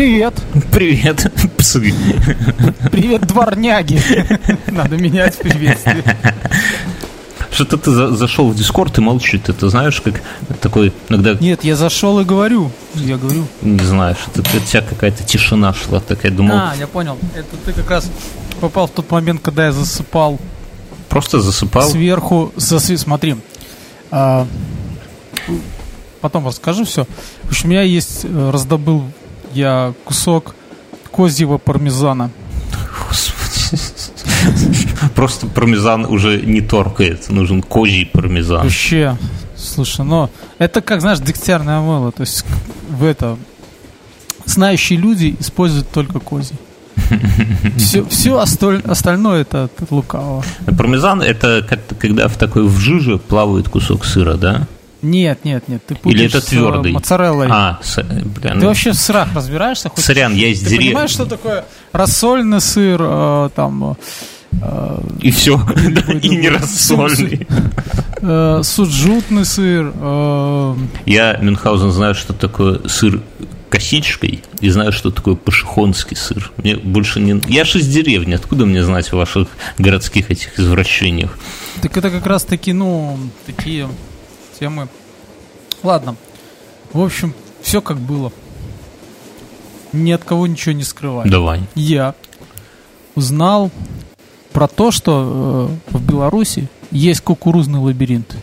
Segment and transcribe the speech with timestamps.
[0.00, 0.32] Привет.
[0.72, 1.92] Привет, псы.
[2.90, 4.00] Привет, дворняги.
[4.70, 6.02] Надо менять приветствие.
[7.52, 9.42] Что-то ты за зашел в Дискорд и молчит.
[9.42, 10.22] Ты знаешь, как
[10.62, 11.34] такой иногда...
[11.34, 12.72] Нет, я зашел и говорю.
[12.94, 13.44] Я говорю.
[13.60, 16.32] Не знаю, что у тебя какая-то тишина шла такая.
[16.32, 16.56] Думал...
[16.56, 17.18] А, я понял.
[17.34, 18.10] Это ты как раз
[18.58, 20.40] попал в тот момент, когда я засыпал.
[21.10, 21.86] Просто засыпал?
[21.86, 22.96] Сверху, засви...
[22.96, 23.36] смотри.
[24.10, 24.46] А,
[26.22, 27.04] потом расскажу все.
[27.42, 29.04] В общем, меня есть, э, раздобыл
[29.52, 30.54] я кусок
[31.10, 32.30] козьего пармезана.
[35.14, 37.28] Просто пармезан уже не торкает.
[37.30, 38.62] Нужен козий пармезан.
[38.62, 39.16] Вообще,
[39.56, 42.12] слушай, но это как, знаешь, дегтярное мыло.
[42.12, 42.44] То есть
[42.88, 43.36] в это
[44.44, 46.56] знающие люди используют только козий.
[47.76, 50.44] Все, все осталь, остальное это, лукаво.
[50.66, 51.66] Пармезан это
[51.98, 54.66] когда в такой в жиже плавает кусок сыра, да?
[55.02, 55.82] Нет, нет, нет.
[55.86, 56.92] Ты Или это твердый?
[56.92, 57.48] С моцареллой.
[57.50, 58.60] А, с, бля, ну...
[58.60, 59.88] Ты вообще в сырах разбираешься?
[59.88, 60.04] Хоть?
[60.04, 60.88] Сорян, я из Ты деревни.
[60.88, 63.96] понимаешь, что такое рассольный сыр, э, там...
[64.52, 65.60] Э, и все,
[66.22, 67.46] и не рассольный.
[68.20, 69.92] Э, суджутный сыр.
[69.94, 70.76] Э...
[71.06, 73.22] Я, Мюнхгаузен, знаю, что такое сыр
[73.70, 76.50] косичкой и знаю, что такое пашихонский сыр.
[76.58, 77.40] Мне больше не...
[77.48, 79.48] Я же из деревни, откуда мне знать о ваших
[79.78, 81.38] городских этих извращениях?
[81.80, 83.88] Так это как раз таки, ну, такие
[84.60, 84.88] темы.
[85.82, 86.16] Ладно.
[86.92, 88.30] В общем, все как было.
[89.92, 91.28] Ни от кого ничего не скрываю.
[91.28, 91.62] Давай.
[91.74, 92.14] Я
[93.14, 93.70] узнал
[94.52, 98.36] про то, что э, в Беларуси есть кукурузный лабиринт.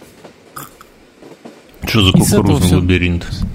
[1.86, 3.26] Что за кукурузный лабиринт?
[3.30, 3.46] Все...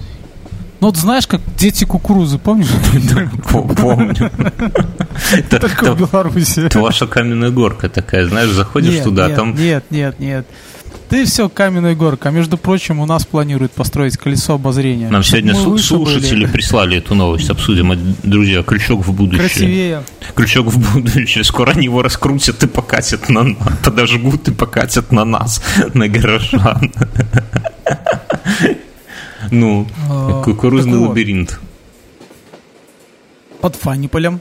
[0.79, 2.67] Ну, вот знаешь, как дети кукурузы, помнишь?
[3.49, 4.31] Помню.
[5.49, 6.65] Только в Беларуси.
[6.65, 9.55] Это ваша каменная горка такая, знаешь, заходишь туда, там...
[9.55, 10.45] Нет, нет, нет.
[11.09, 12.29] Ты все каменная горка.
[12.29, 15.09] А между прочим, у нас планируют построить колесо обозрения.
[15.09, 17.49] Нам сегодня слушатели прислали эту новость.
[17.49, 18.15] Обсудим.
[18.23, 19.47] Друзья, крючок в будущее.
[19.47, 20.03] Красивее.
[20.35, 21.43] Крючок в будущее.
[21.43, 23.57] Скоро они его раскрутят и покатят на нас.
[23.83, 25.61] Подожгут и покатят на нас,
[25.93, 26.91] на горожан.
[29.51, 31.59] Ну, а, кукурузный лабиринт.
[33.61, 34.39] Под Фаниполем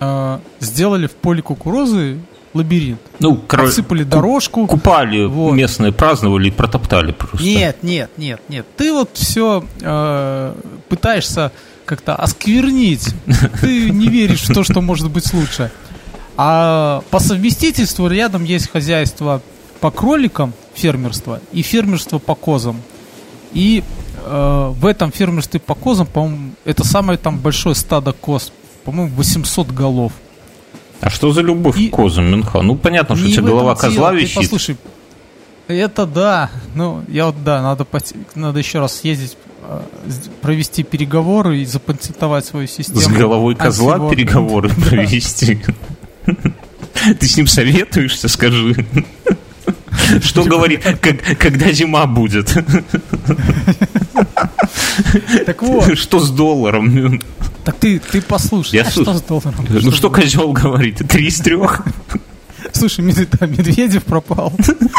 [0.00, 2.18] а, сделали в поле кукурузы
[2.54, 3.00] лабиринт.
[3.18, 3.62] Ну, кор...
[3.62, 4.66] Отсыпали дорожку.
[4.66, 5.54] Купали вот.
[5.54, 7.42] местные, праздновали и протоптали просто.
[7.42, 8.66] Нет, нет, нет, нет.
[8.76, 10.54] Ты вот все э,
[10.88, 11.52] пытаешься
[11.84, 13.14] как-то осквернить.
[13.60, 15.70] Ты не веришь в то, что может быть лучше.
[16.36, 19.42] А по совместительству рядом есть хозяйство
[19.80, 22.80] по кроликам, фермерство, и фермерство по козам.
[23.52, 23.82] И
[24.24, 28.52] э, в этом фермерстве по козам, по-моему, это самое там большое стадо коз,
[28.84, 30.12] по-моему, 800 голов.
[31.02, 31.88] А что за любовь и...
[31.88, 32.62] к козам, Мюнха?
[32.62, 34.34] Ну, понятно, что у тебя голова козла висит.
[34.34, 34.76] Ты послушай,
[35.66, 36.48] это да.
[36.76, 37.84] Ну, я вот, да, надо,
[38.36, 39.84] надо еще раз съездить, а,
[40.40, 43.00] провести переговоры и запатентовать свою систему.
[43.00, 45.60] С головой козла переговоры провести?
[47.18, 48.86] Ты с ним советуешься, скажи.
[50.22, 50.84] Что говорит,
[51.38, 52.54] когда зима будет?
[55.46, 55.98] Так вот.
[55.98, 57.20] Что с долларом?
[57.64, 59.54] Так ты, ты послушай, Я а что с долларом?
[59.68, 60.98] Ну что, что козел говорит?
[61.08, 61.82] Три из трех?
[62.72, 64.52] Слушай, Медведев пропал.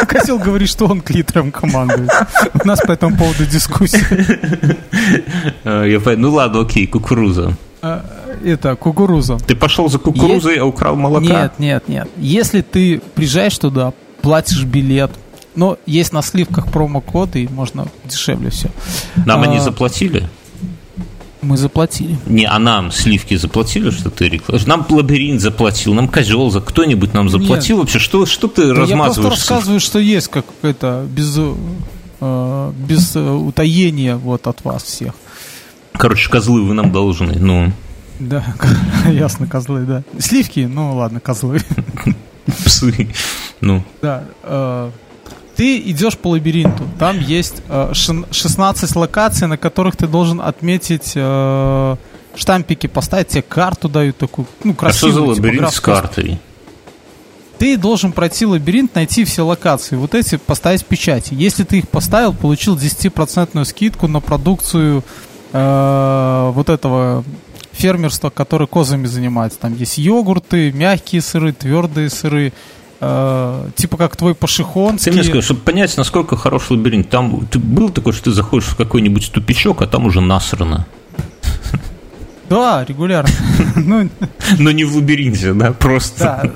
[0.08, 2.10] Козел говорит, что он к литрам командует.
[2.54, 4.78] У нас по этому поводу дискуссия.
[5.64, 7.58] А, ну ладно, окей, кукуруза.
[7.82, 8.06] А,
[8.46, 9.38] это, кукуруза.
[9.38, 11.26] Ты пошел за кукурузой, а украл молока?
[11.26, 12.10] Нет, нет, нет.
[12.18, 13.94] Если ты приезжаешь туда,
[14.24, 15.12] платишь билет,
[15.54, 18.72] но есть на сливках промокоды, и можно дешевле все.
[19.26, 20.28] Нам а, они заплатили?
[21.42, 22.18] Мы заплатили.
[22.26, 24.66] Не, а нам сливки заплатили, что ты рекламируешь?
[24.66, 27.86] Нам лабиринт заплатил, нам козел за кто-нибудь нам заплатил Нет.
[27.86, 28.00] вообще?
[28.00, 29.18] Что, что ты да размазываешь?
[29.18, 31.38] Я просто рассказываю, что есть как это без,
[32.22, 35.14] э, без утаения вот от вас всех.
[35.92, 37.74] Короче, козлы вы нам должны, ну.
[38.20, 38.56] Да,
[39.12, 40.04] ясно, козлы, да.
[40.18, 41.60] Сливки, ну ладно, козлы.
[42.66, 43.10] Псы,
[43.64, 43.84] ну.
[44.02, 44.92] Да, э,
[45.56, 51.96] ты идешь по лабиринту, там есть э, 16 локаций, на которых ты должен отметить э,
[52.36, 55.12] штампики, поставить тебе карту дают такую, ну, красивую.
[55.12, 56.40] А что за лабиринт с картой?
[57.60, 61.34] Ты должен пройти лабиринт, найти все локации, вот эти поставить печати.
[61.34, 65.04] Если ты их поставил, получил 10% скидку на продукцию
[65.54, 67.24] э, вот этого
[67.72, 69.60] фермерства, который козами занимается.
[69.60, 72.54] Там есть йогурты, мягкие сыры, твердые сыры,
[73.04, 75.12] э, типа как твой пашихонский.
[75.12, 78.68] Ты мне скажи, чтобы понять, насколько хорош лабиринт, там ты был такой, что ты заходишь
[78.68, 80.88] в какой-нибудь тупичок, а там уже насрано.
[82.50, 83.34] Да, регулярно.
[83.76, 84.10] Ну,
[84.60, 86.24] Но не в лабиринте, да, просто.
[86.24, 86.52] Да.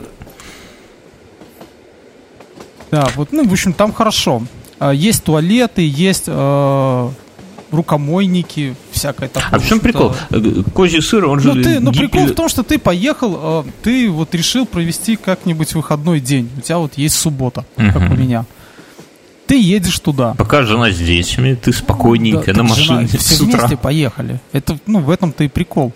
[2.91, 4.43] Да, вот, ну, в общем, там хорошо.
[4.79, 7.09] А, есть туалеты, есть э,
[7.71, 9.49] рукомойники, всякое такое.
[9.51, 10.15] А в чем прикол?
[10.29, 11.53] Э, козий сыр, он же...
[11.53, 15.73] Ну, ты, ну прикол в том, что ты поехал, э, ты вот решил провести как-нибудь
[15.73, 16.49] выходной день.
[16.57, 17.93] У тебя вот есть суббота, uh-huh.
[17.93, 18.45] как у меня.
[19.47, 20.33] Ты едешь туда.
[20.37, 23.59] Пока жена с детьми, ты спокойненько да, на машине жена, все с утра.
[23.59, 24.41] вместе поехали.
[24.51, 25.93] Это, ну, в этом-то и прикол.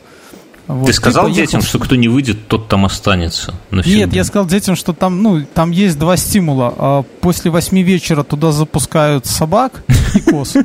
[0.71, 3.53] Вот, ты сказал ты детям, что кто не выйдет, тот там останется?
[3.71, 6.73] Нет, я сказал детям, что там, ну, там есть два стимула.
[6.77, 9.83] А после восьми вечера туда запускают собак
[10.15, 10.56] и коз.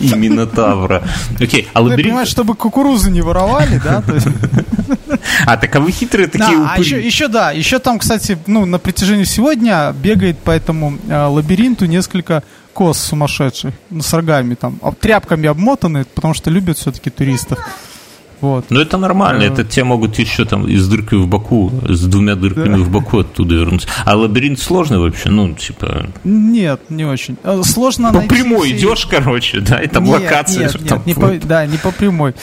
[0.00, 1.02] И Минотавра.
[1.38, 2.08] Окей, а лабиринт...
[2.08, 4.02] понимаешь, чтобы кукурузы не воровали, да?
[5.44, 8.64] А, так а вы хитрые такие да, а еще, еще, да, еще там, кстати, ну,
[8.64, 12.42] на протяжении всего дня бегает по этому э, лабиринту несколько
[12.78, 17.58] коз сумасшедших, ну, с рогами там, тряпками обмотаны, потому что любят все-таки туристов.
[18.40, 18.66] Вот.
[18.70, 22.76] Ну, это нормально, это те могут еще там из дыркой в боку, с двумя дырками
[22.76, 22.82] да.
[22.82, 23.88] в боку оттуда вернуться.
[24.04, 25.28] А лабиринт сложный вообще?
[25.28, 26.06] Ну, типа...
[26.22, 27.36] Нет, не очень.
[27.42, 28.28] Э, сложно По найти...
[28.28, 30.66] прямой идешь, короче, да, и там нет, локация.
[30.66, 32.34] Нет, нет, там не по, да, не по прямой.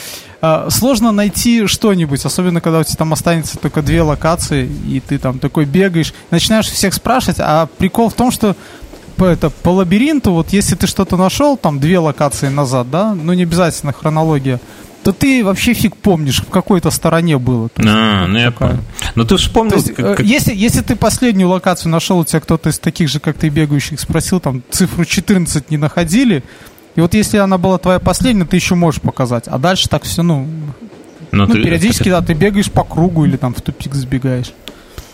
[0.42, 5.18] А, сложно найти что-нибудь, особенно когда у тебя там останется только две локации, и ты
[5.18, 8.54] там такой бегаешь, начинаешь всех спрашивать, а прикол в том, что
[9.24, 13.44] это, по лабиринту, вот если ты что-то нашел, там две локации назад, да, ну не
[13.44, 14.60] обязательно хронология,
[15.02, 17.68] то ты вообще фиг помнишь, в какой-то стороне было.
[17.78, 18.78] а, ну я понял.
[19.14, 19.76] Но ты вспомнил...
[19.76, 20.26] есть, как, как...
[20.26, 24.00] Если, если ты последнюю локацию нашел, у тебя кто-то из таких же, как ты, бегающих
[24.00, 26.42] спросил, там цифру 14 не находили,
[26.96, 29.46] и вот если она была твоя последняя, ты еще можешь показать.
[29.46, 30.48] А дальше так все, ну...
[31.30, 32.20] Но ну, ты, периодически, это...
[32.20, 34.52] да, ты бегаешь по кругу или там в тупик сбегаешь.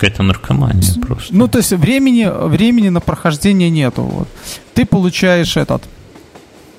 [0.02, 1.32] Какая-то наркомания просто.
[1.32, 4.02] Ну, то есть времени, времени на прохождение нету.
[4.02, 4.28] Вот.
[4.75, 5.84] Ты получаешь этот,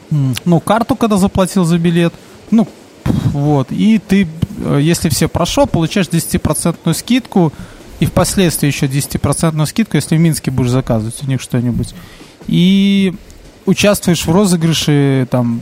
[0.10, 2.14] ну, карту, когда заплатил за билет,
[2.52, 2.68] ну,
[3.06, 4.28] вот, и ты,
[4.66, 7.54] э, если все прошел, получаешь 10% скидку,
[8.02, 11.96] и впоследствии еще 10% скидку, если в Минске будешь заказывать у них что-нибудь.
[12.48, 13.14] И
[13.66, 15.62] участвуешь в розыгрыше, там,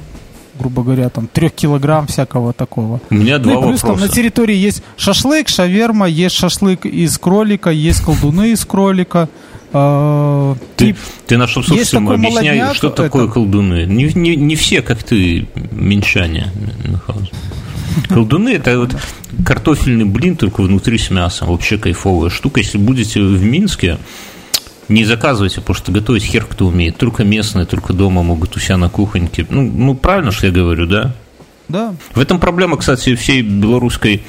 [0.61, 3.01] грубо говоря, там, трех килограмм всякого такого.
[3.09, 3.99] У меня два ну, и плюс, вопроса.
[3.99, 9.27] Там на территории есть шашлык, шаверма, есть шашлык из кролика, есть колдуны из кролика.
[9.73, 13.33] Э, ты, ты нашел совсем объясняй, молодняк, что такое это...
[13.33, 13.85] колдуны.
[13.85, 16.51] Не, не, не все, как ты, меньшане.
[18.07, 18.95] Колдуны это вот
[19.45, 21.47] картофельный блин, только внутри с мясом.
[21.47, 22.59] Вообще кайфовая штука.
[22.59, 23.97] Если будете в Минске,
[24.91, 26.97] не заказывайте, потому что готовить хер кто умеет.
[26.97, 29.45] Только местные, только дома могут у себя на кухоньке.
[29.49, 31.13] Ну, ну правильно, что я говорю, да?
[31.67, 31.95] Да.
[32.13, 34.23] В этом проблема, кстати, всей белорусской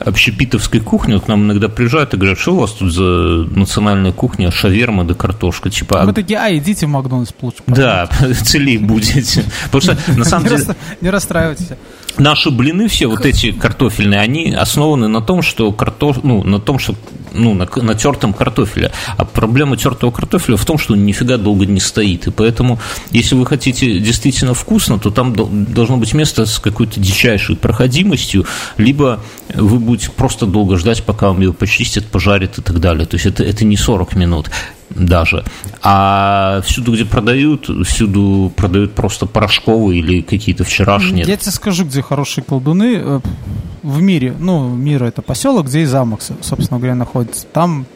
[0.00, 4.12] общепитовской кухни, вот к нам иногда приезжают и говорят, что у вас тут за национальная
[4.12, 6.02] кухня, шаверма да картошка, типа...
[6.04, 7.58] Мы такие, а, идите в Макдональдс лучше.
[7.66, 8.08] Да,
[8.44, 9.44] целей будете.
[9.70, 10.64] Потому что, на самом деле...
[11.00, 11.68] Не расстраивайтесь.
[12.16, 16.22] Наши блины все, вот эти картофельные, они основаны на том, что картоф...
[16.22, 16.94] ну, на том, что
[17.32, 18.92] ну, на, на тертом картофеле.
[19.16, 22.26] А проблема тертого картофеля в том, что он нифига долго не стоит.
[22.26, 22.78] И поэтому,
[23.10, 28.46] если вы хотите действительно вкусно, то там должно быть место с какой-то дичайшей проходимостью,
[28.76, 29.20] либо
[29.54, 33.06] вы будете просто долго ждать, пока вам его почистят, пожарят и так далее.
[33.06, 34.50] То есть это, это не 40 минут
[34.90, 35.44] даже.
[35.82, 41.24] А всюду, где продают, всюду продают просто порошковые или какие-то вчерашние.
[41.26, 43.20] Я тебе скажу, где хорошие колдуны
[43.82, 44.34] в мире.
[44.38, 47.46] Ну, мир это поселок, где и замок, собственно говоря, находится.
[47.46, 47.86] Там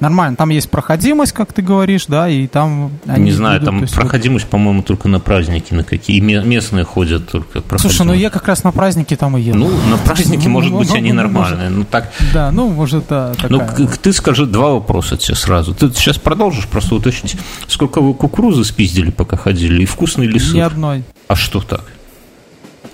[0.00, 0.36] нормально.
[0.36, 2.90] Там есть проходимость, как ты говоришь, да, и там...
[3.06, 4.50] Они Не знаю, идут, там проходимость, вот...
[4.50, 8.72] по-моему, только на праздники, на какие местные ходят только Слушай, ну я как раз на
[8.72, 9.58] праздники там и еду.
[9.58, 12.10] Ну, на праздники, ну, может быть, они нормальные, ну так...
[12.32, 13.62] Да, ну, может, да, Ну,
[14.02, 15.74] ты скажи два вопроса тебе сразу.
[15.74, 20.56] Ты сейчас продолжишь просто уточнить, сколько вы кукурузы спиздили, пока ходили, и вкусный ли сыр?
[20.56, 21.04] Ни одной.
[21.28, 21.84] А что так?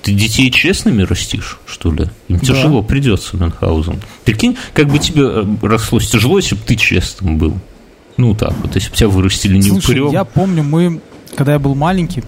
[0.03, 2.07] Ты детей честными растишь, что ли?
[2.29, 2.47] Им да.
[2.47, 4.01] тяжело придется, Мюнхгаузен.
[4.25, 7.59] Прикинь, как бы тебе э, рослось тяжело, если бы ты честным был.
[8.17, 10.11] Ну, так вот, если бы тебя вырастили не Слушай, упырем.
[10.13, 11.01] я помню, мы,
[11.35, 12.23] когда я был маленький,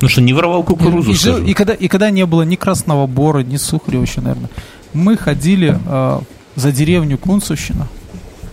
[0.00, 3.06] ну что, не воровал кукурузу, и, жил, и, когда, и когда не было ни красного
[3.06, 4.50] бора, ни сухаря вообще, наверное,
[4.92, 6.20] мы ходили э,
[6.56, 7.88] за деревню Кунцевщина,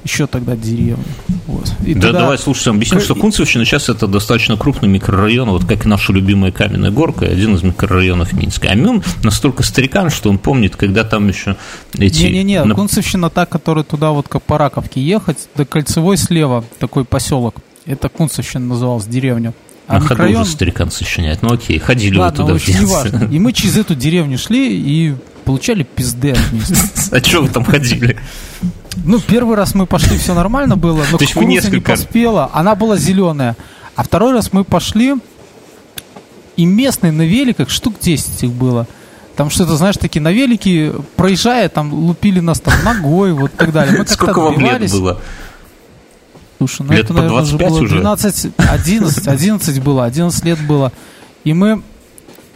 [0.04, 1.04] еще тогда деревня.
[1.48, 1.72] Вот.
[1.86, 2.20] И да, туда...
[2.22, 6.52] давай, слушай, объясню, что Кунцевщина сейчас это достаточно крупный микрорайон, вот как и наша любимая
[6.52, 8.70] Каменная Горка, один из микрорайонов Минска.
[8.70, 11.56] А Мюн настолько старикан, что он помнит, когда там еще
[11.98, 12.24] эти...
[12.24, 12.76] Не-не-не, на...
[12.76, 17.56] Кунцевщина та, которая туда вот к Параковке ехать, до Кольцевой слева такой поселок.
[17.86, 19.54] Это Кунцевщина называлась, деревня.
[19.88, 20.42] А, а микрорайон...
[20.42, 21.42] уже старикан сочиняет.
[21.42, 23.30] Ну окей, ходили Ладно, вы туда в неважно.
[23.32, 26.40] И мы через эту деревню шли и получали пизды от
[27.12, 28.18] А что вы там ходили?
[29.06, 33.56] Ну, первый раз мы пошли, все нормально было, но кукуруза не поспела, она была зеленая.
[33.96, 35.16] А второй раз мы пошли,
[36.56, 38.88] и местные на великах, штук 10 их было.
[39.36, 43.96] Там что-то, знаешь, такие на велике, проезжая, там лупили нас там ногой, вот так далее.
[43.98, 45.22] Мы Сколько вам лет было?
[46.58, 48.00] Слушай, ну Лет это, по наверное, уже 25 было уже?
[48.00, 50.92] 12, 11, 11 было, 11 лет было.
[51.44, 51.84] И мы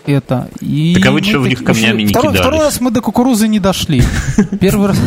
[0.07, 0.49] это...
[0.59, 2.41] И Так а вы чё в них камнями не второй, кидались?
[2.41, 4.03] Второй раз мы до кукурузы не дошли.
[4.59, 4.97] Первый раз...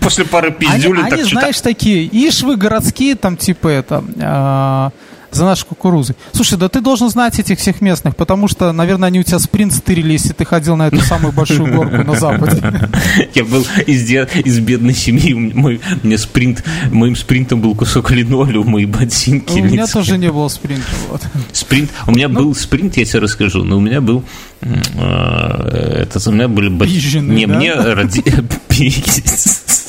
[0.00, 4.90] После пары Они, пиздюлин так они, знаешь, такие, ишь вы городские, там, типа, это, а,
[5.32, 6.14] за наши кукурузы.
[6.32, 9.72] Слушай, да ты должен знать этих всех местных, потому что, наверное, они у тебя спринт
[9.72, 12.90] стырили, если ты ходил на эту самую большую горку на западе.
[13.34, 18.86] Я был из, из бедной семьи, мой, мне спринт, моим спринтом был кусок линолеума и
[18.86, 19.58] ботинки.
[19.58, 20.86] У меня тоже не было спринта.
[21.08, 21.22] вот.
[21.52, 21.90] Спринт.
[22.06, 24.24] У меня был спринт, я тебе расскажу, но у меня был
[24.62, 27.56] это, у меня были Пизженые, Не, да?
[27.56, 28.24] мне роди-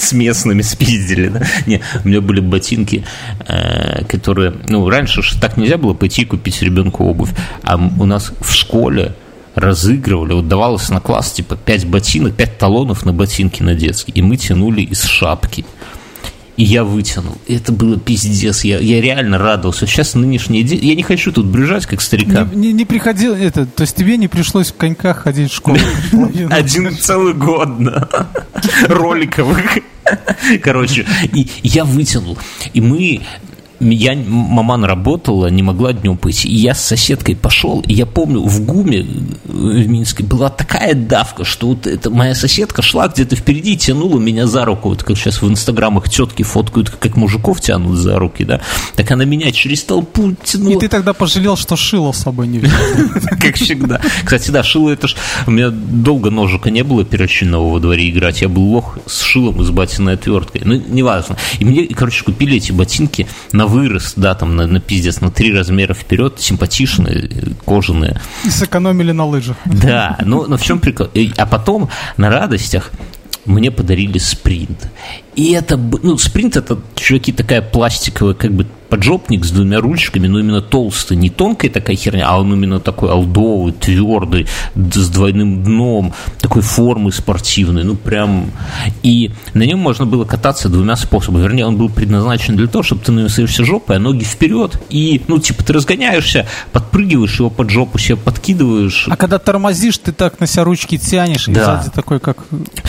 [0.03, 1.41] с местными спиздили, да?
[1.65, 3.03] Не, у меня были ботинки,
[3.47, 7.29] э, которые, ну, раньше так нельзя было пойти и купить ребенку обувь,
[7.63, 9.15] а у нас в школе
[9.55, 14.21] разыгрывали, вот давалось на класс типа 5 ботинок, 5 талонов на ботинки на детские, и
[14.21, 15.65] мы тянули из шапки.
[16.55, 17.37] И я вытянул.
[17.47, 18.63] Это было пиздец.
[18.63, 19.87] Я, я реально радовался.
[19.87, 20.85] Сейчас нынешние дети...
[20.85, 22.47] Я не хочу тут брюжать, как старика.
[22.53, 25.79] Не, не- не приходил, это, то есть тебе не пришлось в коньках ходить в школу.
[26.51, 28.27] Один целый год, да.
[28.87, 29.79] Роликовых.
[30.61, 32.37] Короче, и я вытянул.
[32.73, 33.21] И мы...
[33.91, 36.47] Я, маман работала, не могла днем пойти.
[36.47, 39.05] И я с соседкой пошел, и я помню, в ГУМе э,
[39.45, 44.47] в Минске была такая давка, что вот эта моя соседка шла где-то впереди, тянула меня
[44.47, 48.61] за руку, вот как сейчас в инстаграмах тетки фоткают, как мужиков тянут за руки, да,
[48.95, 50.77] так она меня через толпу тянула.
[50.77, 52.79] И ты тогда пожалел, что шило с собой не взял.
[53.41, 54.01] Как всегда.
[54.23, 55.15] Кстати, да, шило это ж...
[55.47, 58.41] У меня долго ножика не было перочинного во дворе играть.
[58.41, 60.61] Я был лох с шилом и с батиной отверткой.
[60.65, 61.37] Ну, неважно.
[61.59, 65.53] И мне, короче, купили эти ботинки на вырост, да, там, на, на пиздец, на три
[65.53, 68.21] размера вперед, симпатичные, кожаные.
[68.45, 69.57] И сэкономили на лыжах.
[69.65, 71.07] Да, но, но в чем прикол?
[71.37, 72.91] А потом на радостях
[73.45, 74.89] мне подарили спринт.
[75.35, 80.37] И это, ну, спринт это, чуваки, такая пластиковая, как бы поджопник с двумя ручками, но
[80.39, 86.13] именно толстый, не тонкая такая херня, а он именно такой алдовый, твердый, с двойным дном,
[86.39, 88.51] такой формы спортивной, ну, прям...
[89.01, 91.41] И на нем можно было кататься двумя способами.
[91.41, 94.79] Вернее, он был предназначен для того, чтобы ты на нем садишься жопой, а ноги вперед,
[94.91, 100.11] и, ну, типа, ты разгоняешься, подпрыгиваешь его под жопу себе подкидываешь, А когда тормозишь, ты
[100.11, 101.77] так на себя ручки тянешь, и Да.
[101.81, 102.37] сзади такой, как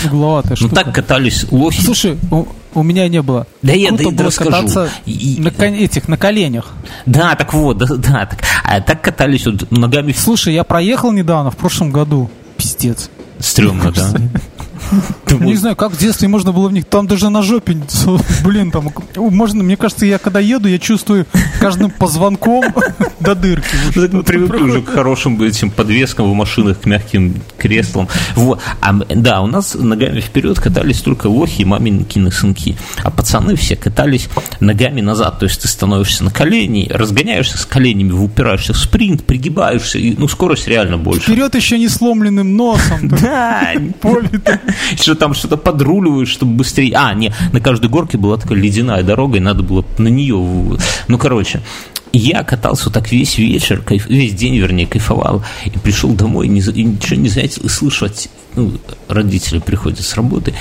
[0.05, 0.75] угловатая ну, штука.
[0.75, 1.81] так катались лохи.
[1.81, 2.19] Слушай,
[2.75, 3.47] у, меня не было.
[3.63, 4.51] Да я- Круто да было расскажу.
[4.51, 6.73] кататься И- на кон- этих, на коленях.
[7.07, 11.51] Да, так вот, да, да, так, а так катались вот ногами Слушай, я проехал недавно,
[11.51, 12.31] в прошлом году.
[12.57, 13.11] Пиздец.
[13.39, 14.11] стрёмно, да.
[15.41, 16.85] Не знаю, как в детстве можно было в них.
[16.85, 17.77] Там даже на жопе,
[18.45, 19.63] блин, там можно.
[19.63, 21.27] Мне кажется, я когда еду, я чувствую
[21.61, 22.65] каждым позвонком
[23.21, 23.67] до дырки.
[23.95, 28.09] Ну, мы привыкли уже к хорошим этим подвескам в машинах, к мягким креслам.
[28.35, 28.61] Вот.
[28.81, 32.77] А, да, у нас ногами вперед катались только лохи и маменькины сынки.
[33.03, 34.29] А пацаны все катались
[34.61, 35.39] ногами назад.
[35.39, 40.29] То есть ты становишься на колени, разгоняешься с коленями, упираешься в спринт, пригибаешься, и ну,
[40.29, 41.23] скорость реально больше.
[41.23, 43.09] Вперед еще не сломленным носом.
[43.09, 44.59] Да, Побитым.
[44.97, 46.95] что там что-то подруливаешь, чтобы быстрее.
[46.97, 50.79] А, не, на каждой горке была такая ледяная дорога, и надо было на нее.
[51.09, 51.63] Ну, короче.
[52.17, 57.17] Я катался так весь вечер, кайф- весь день, вернее, кайфовал, и пришел домой, и ничего
[57.17, 58.09] не знаете, и слышу,
[58.55, 58.75] ну,
[59.09, 60.55] родители приходят с работы,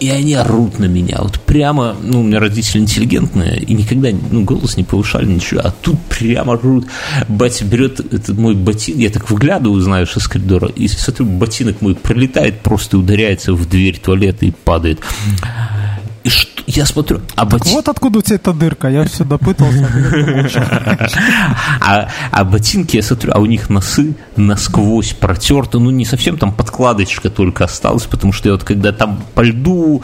[0.00, 4.44] и они орут на меня, вот прямо, ну, у меня родители интеллигентные, и никогда, ну,
[4.44, 6.86] голос не повышали, ничего, а тут прямо орут,
[7.28, 11.94] батя берет этот мой ботинок, я так выглядываю, знаешь, из коридора, и смотрю, ботинок мой
[11.94, 15.00] пролетает просто ударяется в дверь туалета и падает.
[16.24, 17.74] И что, я смотрю, а ботинок...
[17.74, 18.88] Вот откуда у тебя эта дырка.
[18.88, 19.88] Я все допытался.
[21.80, 26.52] А, а ботинки, я смотрю, а у них носы насквозь протерты, ну не совсем там
[26.52, 30.02] подкладочка только осталась, потому что я вот когда там по льду,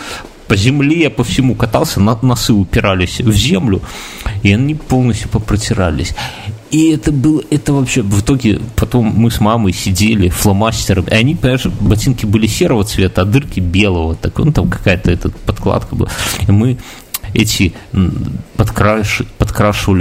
[0.51, 3.83] по земле, по всему катался, на- носы упирались в землю,
[4.43, 6.13] и они полностью попротирались.
[6.73, 11.37] И это было, это вообще, в итоге, потом мы с мамой сидели фломастером, и они,
[11.37, 16.11] понимаешь, ботинки были серого цвета, а дырки белого, так, ну там какая-то эта подкладка была.
[16.49, 16.79] И мы
[17.35, 17.73] эти
[18.57, 19.27] подкраш-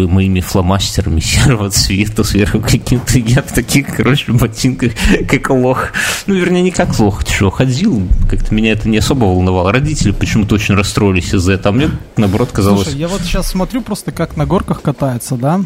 [0.07, 3.19] моими фломастерами серого цвета сверху каким-то.
[3.19, 4.91] Я в таких, короче, ботинках,
[5.29, 5.89] как лох.
[6.27, 8.07] Ну, вернее, не как лох, что, ходил.
[8.29, 9.71] Как-то меня это не особо волновало.
[9.71, 11.69] Родители почему-то очень расстроились из-за этого.
[11.69, 12.83] А мне, наоборот, казалось...
[12.83, 15.61] Слушай, я вот сейчас смотрю просто, как на горках катается, да?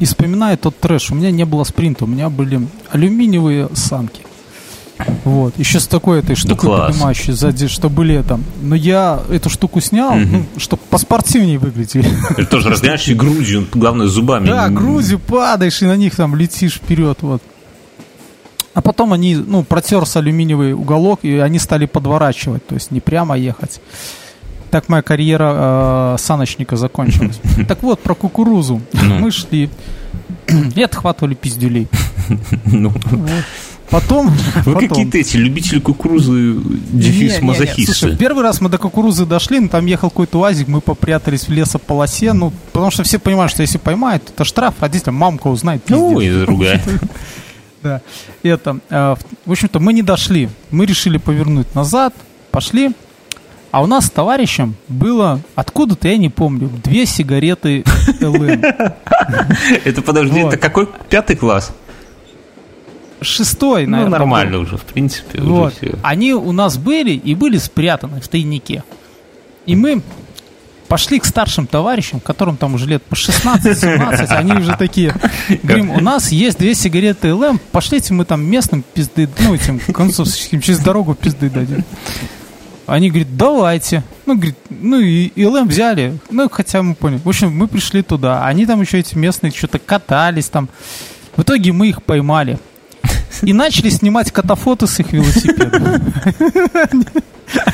[0.00, 1.10] И вспоминаю тот трэш.
[1.10, 4.22] У меня не было спринта, у меня были алюминиевые санки.
[5.24, 6.92] Вот, еще с такой этой штукой класс.
[6.92, 8.44] поднимающей сзади, чтобы летом.
[8.60, 12.08] Но я эту штуку снял, ну, чтобы поспортивнее выглядели.
[12.36, 14.46] Ты тоже разгоняешь и грудью, главное, зубами.
[14.46, 17.42] Да, грузью падаешь и на них там летишь вперед, вот.
[18.74, 23.36] А потом они, ну, протерся алюминиевый уголок, и они стали подворачивать, то есть не прямо
[23.36, 23.80] ехать.
[24.70, 27.38] Так моя карьера э, саночника закончилась.
[27.68, 28.80] Так вот, про кукурузу.
[28.94, 29.18] Ну.
[29.18, 29.68] Мы шли
[30.74, 31.88] и отхватывали пиздюлей.
[32.64, 32.92] Ну.
[33.92, 34.32] Потом...
[34.64, 36.54] Вы какие-то эти любители кукурузы,
[36.92, 37.40] дефис Не, не, не.
[37.42, 37.94] мазохисты.
[37.94, 41.52] Слушай, первый раз мы до кукурузы дошли, но там ехал какой-то УАЗик, мы попрятались в
[41.52, 45.82] лесополосе, ну, потому что все понимают, что если поймают, это штраф, родителям мамка узнает.
[45.88, 46.42] Ну, пиздец.
[46.42, 46.82] и другая.
[47.82, 48.00] Да.
[48.44, 50.48] Это, э, в общем-то, мы не дошли.
[50.70, 52.14] Мы решили повернуть назад,
[52.52, 52.92] пошли.
[53.72, 57.84] А у нас с товарищем было, откуда-то я не помню, две сигареты
[58.20, 58.62] ЛМ.
[59.84, 61.72] Это, подожди, это какой пятый класс?
[63.22, 64.18] Шестой, Ну, наверное.
[64.18, 65.40] нормально уже, в принципе.
[65.40, 65.74] уже Вот.
[65.74, 65.98] всё.
[66.02, 68.82] Они у нас были и были спрятаны в тайнике.
[69.66, 70.02] И мы
[70.88, 75.14] пошли к старшим товарищам, которым там уже лет по 16-17, они уже такие,
[75.62, 80.60] говорим, у нас есть две сигареты ЛМ, пошлите мы там местным пизды, ну, этим концовским
[80.60, 81.84] через дорогу пизды дадим.
[82.86, 84.02] Они говорят, давайте.
[84.26, 86.18] Ну, говорит, ну и, и ЛМ взяли.
[86.30, 87.20] Ну, хотя мы поняли.
[87.24, 88.44] В общем, мы пришли туда.
[88.44, 90.68] Они там еще эти местные что-то катались там.
[91.36, 92.58] В итоге мы их поймали.
[93.42, 96.00] И начали снимать катафоты с их велосипедов.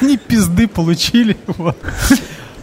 [0.00, 1.36] Они- пизды получили.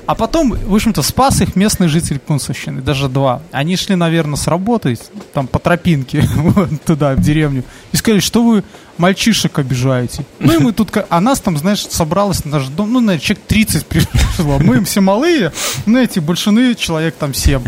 [0.05, 3.41] А потом, в общем-то, спас их местный житель Кунцевщины, даже два.
[3.51, 4.99] Они шли, наверное, с работы,
[5.33, 8.63] там, по тропинке, вот, туда, в деревню, и сказали, что вы
[8.99, 10.23] мальчишек обижаете.
[10.39, 13.85] Ну, и мы тут, а нас там, знаешь, собралось наш дом, ну, наверное, человек 30
[13.87, 14.59] пришло.
[14.59, 15.51] Мы все малые,
[15.87, 17.63] ну, эти большины, человек там 7.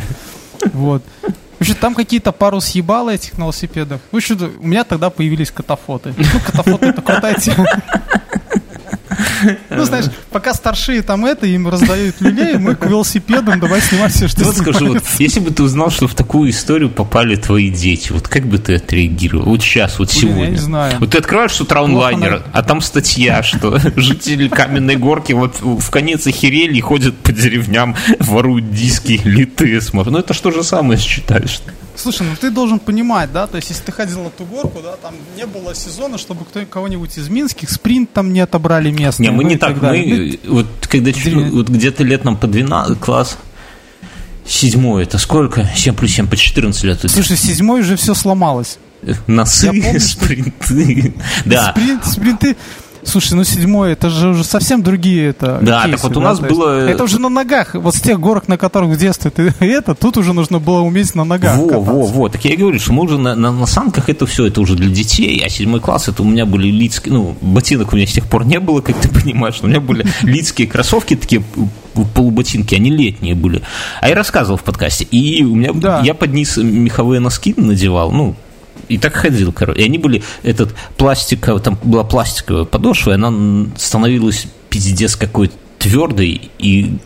[0.73, 1.03] Вот.
[1.57, 3.99] В общем, там какие-то пару съебало этих на велосипедах.
[4.11, 6.13] В общем, у меня тогда появились катафоты.
[6.15, 7.65] Ну, катафоты это крутая тема.
[9.69, 14.27] Ну, знаешь, пока старшие там это, им раздают люлей, мы к велосипедам давай снимать все,
[14.27, 18.11] что Вот скажи, вот, если бы ты узнал, что в такую историю попали твои дети,
[18.11, 19.45] вот как бы ты отреагировал?
[19.45, 20.43] Вот сейчас, вот Блин, сегодня.
[20.45, 20.93] я не знаю.
[20.99, 25.57] Вот ты открываешь с утра онлайнер, на- а там статья, что жители Каменной Горки вот
[25.61, 30.13] в конец охерели и ходят по деревням, воруют диски, литые смотрят.
[30.13, 31.59] Ну это что же самое считаешь?
[31.97, 34.95] Слушай, ну ты должен понимать, да, то есть если ты ходил на ту горку, да,
[34.97, 39.21] там не было сезона, чтобы кто кого-нибудь из минских спринт там не отобрали место.
[39.23, 42.99] Не, мы ну не так, мы вот когда чуть- вот где-то лет нам по 12
[42.99, 43.37] класс,
[44.45, 45.69] седьмой, это сколько?
[45.75, 46.99] 7 плюс 7 по 14 лет.
[47.09, 48.77] Слушай, седьмой уже все сломалось.
[49.27, 51.13] Носы, помню, спринты.
[51.45, 52.57] Да, Спринт, спринты.
[53.07, 55.59] Слушай, ну седьмой, это же уже совсем другие это.
[55.61, 57.73] Да, кейсы, так вот у нас есть было- Это уже на ногах.
[57.75, 61.15] Вот с тех горок, на которых в детстве ты это, тут уже нужно было уметь
[61.15, 61.57] на ногах.
[61.57, 61.91] Во, кататься.
[61.91, 62.29] во, во.
[62.29, 64.75] Так я и говорю, что мы уже на, на, на санках это все, это уже
[64.75, 68.11] для детей, а седьмой класс это у меня были лицкие, ну, ботинок у меня с
[68.11, 71.41] тех пор не было, как ты понимаешь, но у меня были лицкие кроссовки такие
[72.13, 73.61] полуботинки, они летние были.
[74.01, 76.01] А я рассказывал в подкасте, и у меня, Да.
[76.03, 78.35] я под низ меховые носки надевал, ну,
[78.89, 79.81] и так ходил, короче.
[79.81, 86.49] И они были, этот пластиковый, там была пластиковая подошва, и она становилась пиздец какой твердой
[86.59, 86.97] и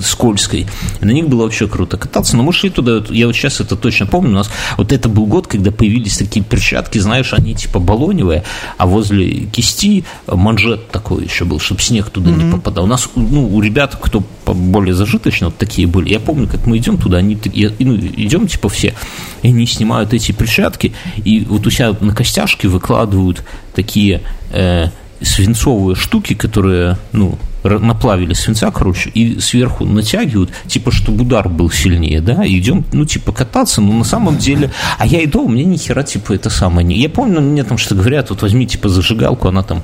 [0.00, 0.66] скользкой.
[1.00, 2.36] И на них было вообще круто кататься.
[2.36, 5.26] Но мы шли туда, я вот сейчас это точно помню, у нас вот это был
[5.26, 8.44] год, когда появились такие перчатки, знаешь, они типа баллоневые,
[8.76, 12.84] а возле кисти манжет такой еще был, чтобы снег туда не попадал.
[12.84, 16.10] У нас, ну, у ребят, кто более зажиточно, вот такие были.
[16.10, 18.94] Я помню, как мы идем туда, они такие- ну, идем типа все,
[19.42, 20.92] и они снимают эти перчатки,
[21.24, 23.42] и вот у себя на костяшке выкладывают
[23.74, 24.86] такие э,
[25.20, 27.38] свинцовые штуки, которые, ну,
[27.70, 33.04] наплавили свинца, короче, и сверху натягивают, типа, чтобы удар был сильнее, да, и идем, ну,
[33.04, 36.50] типа, кататься, но на самом деле, а я иду, у меня ни хера, типа, это
[36.50, 39.82] самое, не, я помню, мне там что говорят, вот возьми, типа, зажигалку, она там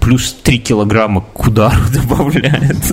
[0.00, 2.92] плюс 3 килограмма к удару добавляет.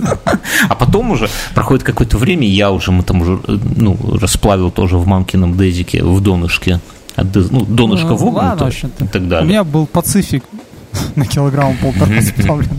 [0.68, 4.98] А потом уже проходит какое-то время, я уже, мы там уже, э, ну, расплавил тоже
[4.98, 6.80] в мамкином дезике, в донышке,
[7.16, 9.48] ну, донышко Ну, вогнуто и так У далее.
[9.48, 10.42] меня был пацифик
[11.16, 12.06] на килограмм полтора.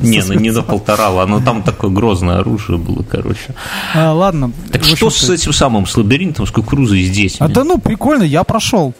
[0.01, 3.55] Не, ну не до полтора, оно там такое грозное оружие было, короче.
[3.93, 4.51] А, Ладно.
[4.71, 7.37] Так что с этим самым, с лабиринтом, с кукурузой здесь?
[7.39, 8.93] А да ну, прикольно, я прошел.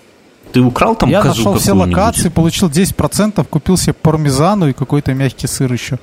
[0.51, 5.13] Ты украл там я козу нашел все локации, получил 10%, купил себе пармезану и какой-то
[5.13, 5.99] мягкий сыр еще.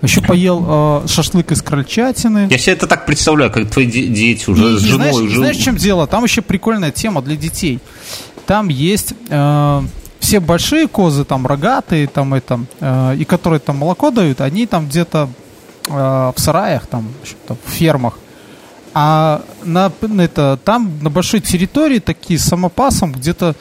[0.00, 2.48] Еще поел э, шашлык из крольчатины.
[2.50, 5.36] Я себе это так представляю, как твои де- дети уже И- с женой знаешь, уже...
[5.36, 6.06] знаешь, в чем дело?
[6.08, 7.78] Там еще прикольная тема для детей.
[8.46, 9.82] Там есть э,
[10.22, 14.86] все большие козы, там рогатые, там это, э, и которые там молоко дают, они там
[14.86, 15.28] где-то
[15.88, 17.08] э, в сараях, там,
[17.48, 18.18] в фермах.
[18.94, 23.56] А на, на это, там на большой территории такие с самопасом где-то,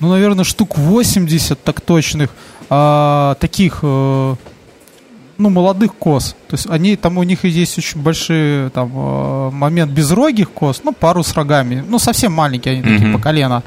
[0.00, 2.30] ну, наверное, штук 80 так точных
[2.70, 4.34] а, таких, э,
[5.36, 6.34] ну, молодых коз.
[6.48, 10.80] То есть они, там у них и есть очень большой там э, момент безрогих коз,
[10.82, 13.18] ну, пару с рогами, ну, совсем маленькие они такие Мгм.
[13.18, 13.62] по колено.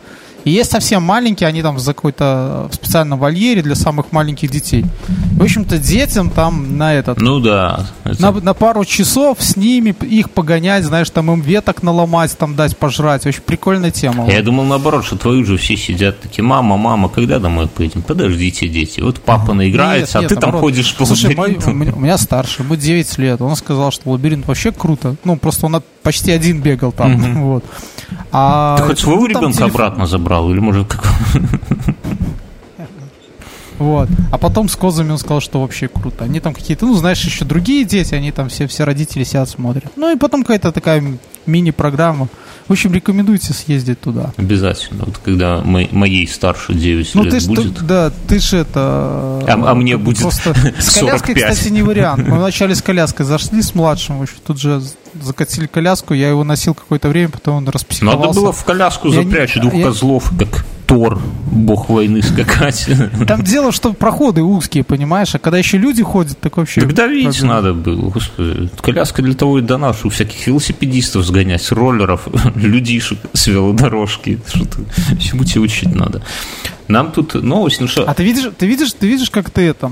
[0.46, 4.86] И есть совсем маленькие, они там за какой-то специальном вольере для самых маленьких детей.
[5.34, 7.20] В общем-то, детям там на этот...
[7.22, 7.88] Ну да.
[8.04, 12.56] это- На, на пару часов с ними их погонять, знаешь, там им веток наломать, там
[12.56, 13.26] дать пожрать.
[13.26, 14.30] Очень прикольная тема.
[14.30, 18.02] Я думал наоборот, что твои уже все сидят такие, мама, мама, когда домой поедем?
[18.02, 19.00] Подождите, дети.
[19.02, 20.62] Вот папа наиграется, Нет, а ты нет, там наоборот.
[20.72, 23.42] ходишь по Слушай, мой- у меня старший, ему 9 лет.
[23.42, 25.16] Он сказал, что лабиринт вообще круто.
[25.24, 27.44] Ну, просто он от- почти один бегал там.
[27.44, 27.64] Вот.
[28.32, 30.50] А, Ты хоть своего ну, ребенка телефон- обратно забрал?
[30.52, 31.04] Или может как...
[33.78, 34.10] Вот.
[34.32, 36.26] А потом с козами он сказал, что вообще круто.
[36.26, 39.86] Они там какие-то, ну, знаешь, еще другие дети, они там все, все родители сидят, смотрят.
[39.96, 41.02] Ну, и потом какая-то такая
[41.46, 42.28] мини-программа.
[42.68, 44.32] В общем, рекомендуйте съездить туда.
[44.38, 45.06] Обязательно.
[45.06, 47.78] Вот когда мо- моей старше 9 Ну, лет ты ж, будет.
[47.78, 48.80] ты- да, ты же это...
[49.48, 50.54] А- а мне будет Просто...
[50.80, 51.54] С коляской, 45.
[51.54, 52.28] кстати, не вариант.
[52.28, 54.82] Мы вначале с коляской зашли с младшим, в общем, тут же
[55.22, 58.28] закатили коляску, я его носил какое-то время, потом он распсиховался.
[58.28, 61.20] Надо было в коляску Я не- запрячь двух я- козлов, как Тор,
[61.52, 62.88] бог войны, скакать.
[63.28, 66.82] Там дело, что проходы узкие, понимаешь, а когда еще люди ходят, так вообще...
[66.82, 68.70] Как бы- надо было, господи.
[68.82, 74.40] Коляска для того и дана, чтобы всяких велосипедистов сгонять, роллеров, людишек с велодорожки.
[74.48, 74.80] Что-то
[75.20, 76.24] всему тебе учить надо.
[76.88, 79.92] Нам тут новость, ну что, А ты видишь, ты видишь, ты видишь, как ты это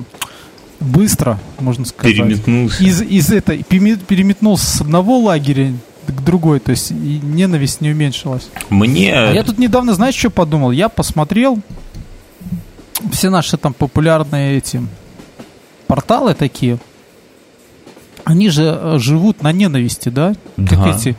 [0.79, 2.83] быстро, можно сказать, переметнулся.
[2.83, 5.73] из, из этой переме- переметнулся с одного лагеря
[6.07, 8.49] к другой, то есть ненависть не уменьшилась.
[8.69, 9.13] Мне...
[9.13, 10.71] А Я тут недавно, знаешь, что подумал?
[10.71, 11.59] Я посмотрел
[13.11, 14.81] все наши там популярные эти
[15.87, 16.77] порталы такие.
[18.23, 20.33] Они же э, живут на ненависти, да?
[20.57, 20.95] Как Да.
[20.95, 21.15] эти,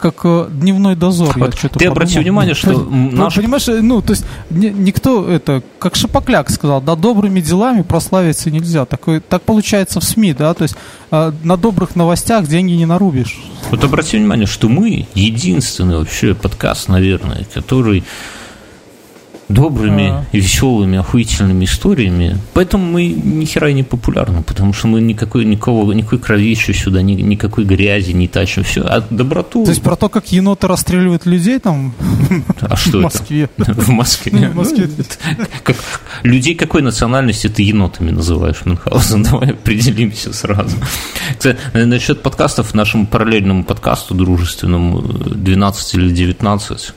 [0.00, 1.32] как э, дневной дозор.
[1.36, 4.68] я Вот что-то ты обрати внимание, что ну, наш- Понимаешь, э, ну, то есть ни-
[4.68, 8.84] никто это, как Шапокляк сказал, да, добрыми делами прославиться нельзя.
[8.86, 10.74] Такой, так получается в СМИ, да, то есть
[11.10, 13.38] э, на добрых новостях деньги не нарубишь.
[13.70, 18.04] Вот обрати внимание, что мы единственный вообще подкаст, наверное, который
[19.50, 20.24] добрыми А.
[20.32, 22.38] и веселыми, охуительными историями.
[22.54, 27.14] Поэтому мы ни хера не популярны, потому что мы никакой, никакого, никакой кровищи сюда, ни-
[27.14, 28.64] никакой грязи не тащим.
[28.64, 29.64] Все, а доброту...
[29.64, 31.92] То есть про то, как еноты расстреливают людей там
[32.60, 33.02] а что в?
[33.02, 33.48] Москве.
[33.58, 34.32] В Москве.
[34.32, 34.88] Ну, в Москве.
[34.98, 35.74] Ну,
[36.22, 39.22] людей какой национальности ты енотами называешь, Мюнхгаузен?
[39.30, 40.76] Давай определимся сразу.
[41.36, 46.94] Кстати, насчет подкастов, нашему параллельному подкасту дружественному э, 12 или 19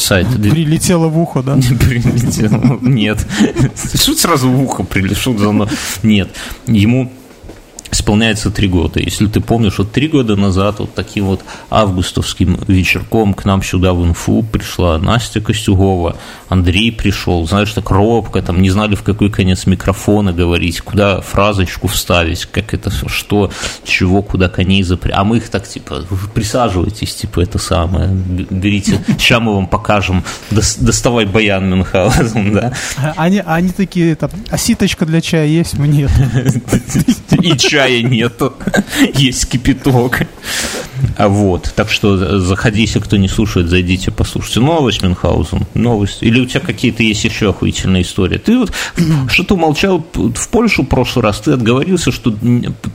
[0.00, 0.26] сайт.
[0.28, 1.54] Прилетело в ухо, да?
[1.56, 2.78] Не прилетел.
[2.82, 3.18] Нет.
[3.94, 5.36] Что сразу в ухо прилетел?
[5.38, 5.68] Заодно?
[6.02, 6.28] Нет.
[6.66, 7.12] Ему
[7.90, 9.00] исполняется три года.
[9.00, 13.92] Если ты помнишь, вот три года назад вот таким вот августовским вечерком к нам сюда
[13.92, 16.16] в инфу пришла Настя Костюгова,
[16.48, 21.88] Андрей пришел, знаешь, так робко, там не знали, в какой конец микрофона говорить, куда фразочку
[21.88, 23.50] вставить, как это, что,
[23.84, 25.14] чего, куда коней запря...
[25.16, 30.78] А мы их так, типа, присаживайтесь, типа, это самое, берите, сейчас мы вам покажем, дос-
[30.80, 32.72] доставай баян Мюнхгаузен, да,
[33.16, 35.78] Они, они такие, там, а ситочка для чая есть?
[35.78, 36.08] Мне
[37.42, 38.54] и чая нету,
[39.14, 40.22] есть кипяток.
[41.16, 44.60] А вот, так что заходи, если кто не слушает, зайдите, послушайте.
[44.60, 46.22] Новость, Мюнхгаузен, новость.
[46.22, 48.38] Или у тебя какие-то есть еще охуительные истории?
[48.38, 48.72] Ты вот
[49.28, 52.34] что-то умолчал в Польшу в прошлый раз, ты отговорился, что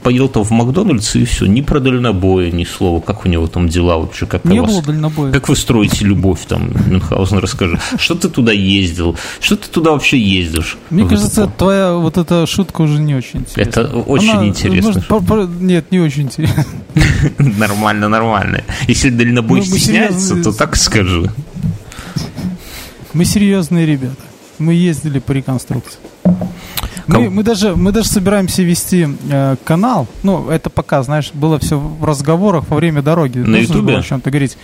[0.02, 3.00] поел там в Макдональдсе и все, ни про дальнобоя, ни слова.
[3.00, 4.26] Как у него там дела вообще?
[4.26, 4.70] Как у Не вас?
[4.70, 5.32] было дальнобоя.
[5.32, 7.78] Как вы строите любовь там, Мюнхгаузен, расскажи.
[7.98, 9.16] Что ты туда ездил?
[9.40, 10.76] Что ты туда вообще ездишь?
[10.90, 13.60] Мне кажется, твоя вот эта шутка уже не очень интересна.
[13.82, 14.92] Это очень Она, интересно.
[14.92, 16.64] может, по- по- нет, не очень интересно.
[17.38, 18.62] Нормально, нормально.
[18.88, 21.30] Если дальнобой мы стесняется, серьезно- то так скажи.
[23.12, 24.16] Мы серьезные ребята.
[24.58, 25.98] Мы ездили по реконструкции.
[27.06, 30.06] Мы, Ком- мы даже, мы даже собираемся вести э, канал.
[30.22, 33.38] Ну, это пока, знаешь, было все в разговорах во время дороги.
[33.38, 33.98] На Ютубе?
[33.98, 34.56] о чем-то говорить.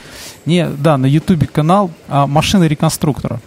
[0.47, 3.40] Не, да, на Ютубе канал а, машины реконструктора.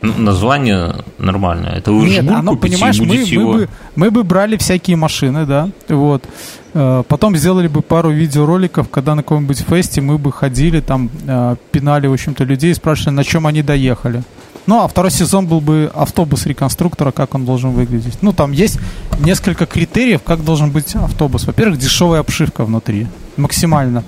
[0.00, 1.74] Ну, название нормальное.
[1.76, 5.68] Это вы Нет, оно, понимаешь, мы, мы его- бы, мы бы брали всякие машины, да,
[5.88, 6.24] вот.
[6.74, 11.56] Э, Потом сделали бы пару видеороликов, когда на каком-нибудь фесте мы бы ходили, там, э,
[11.70, 14.22] пинали, в общем-то, людей, спрашивали, на чем они доехали.
[14.66, 18.18] Ну, а второй сезон был бы автобус реконструктора, как он должен выглядеть.
[18.22, 18.78] Ну, там есть
[19.18, 21.46] несколько критериев, как должен быть автобус.
[21.46, 24.04] Во-первых, дешевая обшивка внутри, максимально.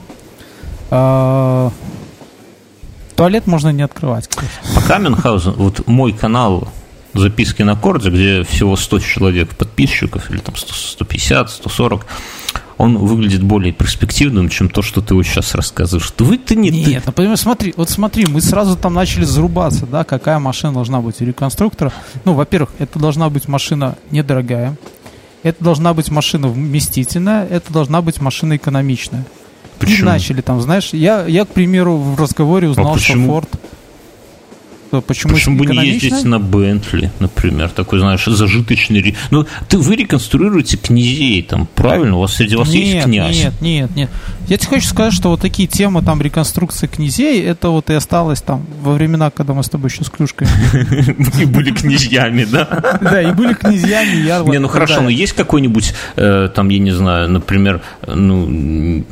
[0.90, 1.72] А,
[3.16, 4.28] Туалет можно не открывать.
[4.74, 6.68] Пока Мюнхгаузен, вот мой канал
[7.14, 12.06] записки на корде, где всего 100 человек подписчиков, или там 100, 150, 140,
[12.76, 16.12] он выглядит более перспективным, чем то, что ты вот сейчас рассказываешь.
[16.18, 16.90] Вы ты не ты.
[16.90, 21.00] Нет, ну понимаешь, смотри, вот смотри, мы сразу там начали зарубаться, да, какая машина должна
[21.00, 21.92] быть у реконструктора.
[22.24, 24.76] Ну, во-первых, это должна быть машина недорогая,
[25.42, 29.24] это должна быть машина вместительная, это должна быть машина экономичная.
[29.80, 30.06] И Почему?
[30.06, 33.32] начали там, знаешь, я, я, к примеру, в разговоре узнал, что почему?
[33.32, 33.48] Ford...
[34.94, 39.16] что почему Почему бы не ездить на Бентли, например, такой, знаешь, зажиточный...
[39.30, 42.16] Ну, ты, вы реконструируете князей там, правильно?
[42.16, 43.36] У вас среди вас есть нет, князь?
[43.36, 44.10] Нет, нет, нет.
[44.48, 48.42] Я тебе хочу сказать, что вот такие темы там реконструкции князей, это вот и осталось
[48.42, 50.46] там во времена, когда мы с тобой еще с клюшкой.
[51.40, 52.98] И были князьями, да?
[53.00, 54.50] Да, и были князьями.
[54.50, 59.04] Не, ну хорошо, но есть какой-нибудь, э, там, я не знаю, например, ну,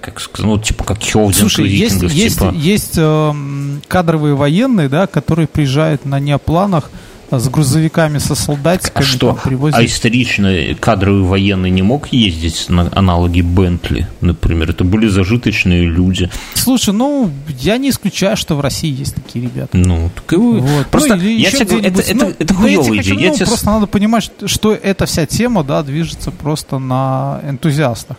[0.00, 2.52] как, сказать, ну, типа, как Хевдинг Слушай, есть, есть, типа...
[2.54, 6.90] есть эм, кадровые военные, да, которые приезжают на неопланах
[7.30, 9.26] э, с грузовиками, со солдатиками, А что?
[9.28, 9.78] там, привозят.
[9.78, 14.70] А исторично кадровый военный не мог ездить на аналоги Бентли, например?
[14.70, 16.30] Это были зажиточные люди.
[16.54, 17.30] Слушай, ну,
[17.60, 19.76] я не исключаю, что в России есть такие ребята.
[19.76, 20.86] Ну, так и вы- Вот.
[20.86, 23.24] Просто Ну, я тебе говорю, это, Ну, это ну, я хуёвая хочу, идея.
[23.24, 28.16] Я ну, тебе Просто надо понимать, что эта вся тема, да, движется просто на энтузиастах.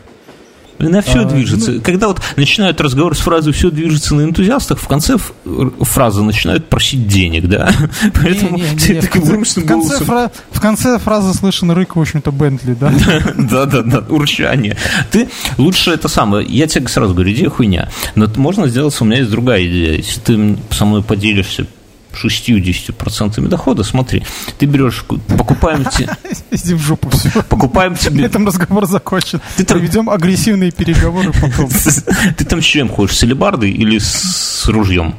[0.79, 1.79] На все А, движется.
[1.81, 5.33] Когда вот начинают разговор с фразой «все движется на энтузиастах», в конце ф-
[5.81, 7.69] фразы начинают просить денег, да?
[8.13, 10.05] Поэтому Не, не, не, в конце- в конце голосом...
[10.05, 12.93] фра- В конце фразы слышен рык, в общем-то, Бентли, да?
[13.37, 14.77] Да-да-да, урчание.
[15.11, 17.89] Ты лучше это самое, я тебе сразу говорю, идея хуйня.
[18.15, 19.97] Но можно сделать, у меня есть другая идея.
[19.97, 21.65] Если ты со мной поделишься
[22.13, 24.23] 60% дохода, смотри,
[24.57, 25.05] ты берешь,
[25.37, 26.09] покупаем тебе,
[26.51, 27.29] Иди в жопу, все.
[27.43, 29.41] покупаем На тебе этом разговор закончен.
[29.57, 31.69] Ты там- Проведем агрессивные переговоры потом.
[32.37, 33.17] Ты там с чем ходишь?
[33.17, 35.15] С алебардой или с ружьем?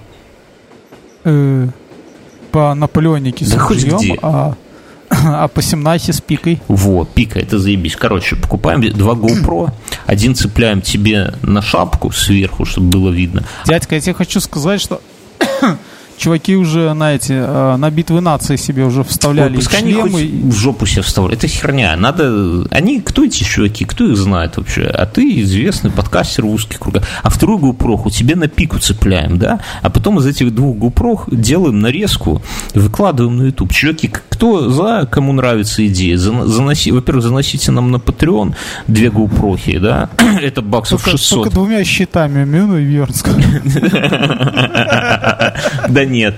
[1.25, 1.69] Э,
[2.53, 4.55] По Наполеонике с ружьем, а
[5.13, 6.63] а по Семнахе с пикой.
[6.69, 7.97] Вот, пика, это заебись.
[7.97, 9.73] Короче, покупаем два GoPro,
[10.07, 13.43] один цепляем тебе на шапку сверху, чтобы было видно.
[13.67, 15.03] Дядька, я тебе хочу сказать, что
[16.21, 20.11] чуваки уже на эти, э, на битвы нации себе уже вставляли Ой, пускай они шлемы.
[20.11, 21.43] хоть в жопу себе вставляют.
[21.43, 21.97] Это херня.
[21.97, 22.67] Надо...
[22.71, 23.01] Они...
[23.01, 23.85] Кто эти чуваки?
[23.87, 24.83] Кто их знает вообще?
[24.83, 27.05] А ты известный подкастер в узких кругах.
[27.23, 29.61] А вторую GoPro тебе на пику цепляем, да?
[29.83, 32.43] А потом из этих двух GoPro делаем нарезку
[32.75, 33.73] выкладываем на YouTube.
[33.73, 36.93] Чуваки, кто за, кому нравится идея, заноси...
[36.93, 38.55] во-первых, заносите нам на Patreon
[38.87, 40.11] две GoPro, да?
[40.43, 41.39] Это баксов Только, 600.
[41.39, 43.01] только двумя щитами, Мюну и.
[45.89, 46.37] Да нет.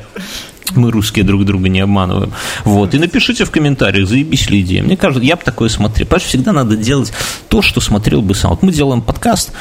[0.75, 2.33] Мы русские друг друга не обманываем.
[2.65, 2.95] Вот.
[2.95, 4.83] И напишите в комментариях, заебись ли идея.
[4.83, 6.07] Мне кажется, я бы такое смотрел.
[6.07, 7.13] Понимаешь, всегда надо делать
[7.49, 8.53] то, что смотрел бы сам.
[8.53, 9.53] Вот мы делаем подкаст,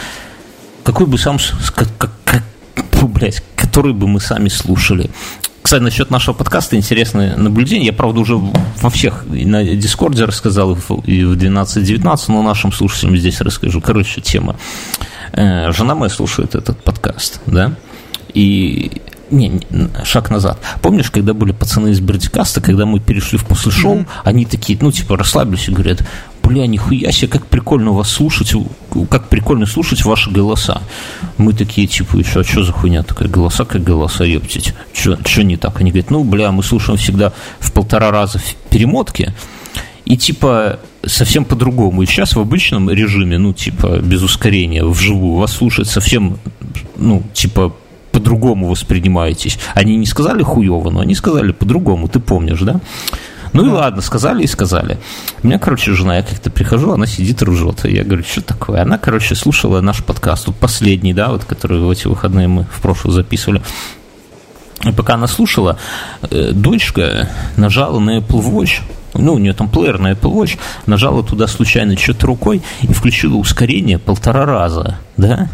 [0.84, 1.38] какой бы сам,
[1.76, 2.44] как, как, как-
[3.10, 5.10] блядь, который бы мы сами слушали.
[5.62, 7.88] Кстати, насчет нашего подкаста интересное наблюдение.
[7.88, 12.42] Я, правда, уже во всех и на Дискорде рассказал, и в- и в 12-19, но
[12.42, 13.82] нашим слушателям здесь расскажу.
[13.82, 14.56] Короче, тема.
[15.34, 17.74] Э, Жена моя слушает этот подкаст, да,
[18.34, 20.60] и не, не, шаг назад.
[20.82, 24.92] Помнишь, когда были пацаны из Бердикаста, когда мы перешли в после шоу, они такие, ну,
[24.92, 26.04] типа, расслабились и говорят,
[26.44, 28.54] бля, нихуя себе, как прикольно вас слушать,
[29.10, 30.82] как прикольно слушать ваши голоса.
[31.38, 35.58] Мы такие, типа, еще, а что за хуйня такая, голоса как голоса, ептить, что не
[35.58, 35.80] так?
[35.80, 39.34] Они говорят, ну, бля, мы слушаем всегда в полтора раза в перемотке,
[40.06, 42.02] и типа совсем по-другому.
[42.02, 46.38] И сейчас в обычном режиме, ну, типа, без ускорения, вживую, вас слушать совсем,
[46.98, 47.74] ну, типа,
[48.12, 49.60] по-другому воспринимаетесь.
[49.74, 52.80] Они не сказали хуево, но они сказали по-другому, ты помнишь, да?
[53.54, 54.98] Ну и ладно, сказали и сказали.
[55.44, 57.86] У меня, короче, жена, я как-то прихожу, она сидит и ржет.
[57.86, 58.82] И я говорю, что такое?
[58.82, 62.82] Она, короче, слушала наш подкаст, вот последний, да, вот, который в эти выходные мы в
[62.82, 63.62] прошлом записывали.
[64.86, 65.78] И пока она слушала,
[66.30, 68.82] э, дочка нажала на Apple Watch,
[69.14, 73.36] ну, у нее там плеер на Apple Watch, нажала туда случайно что-то рукой и включила
[73.36, 75.50] ускорение полтора раза, да?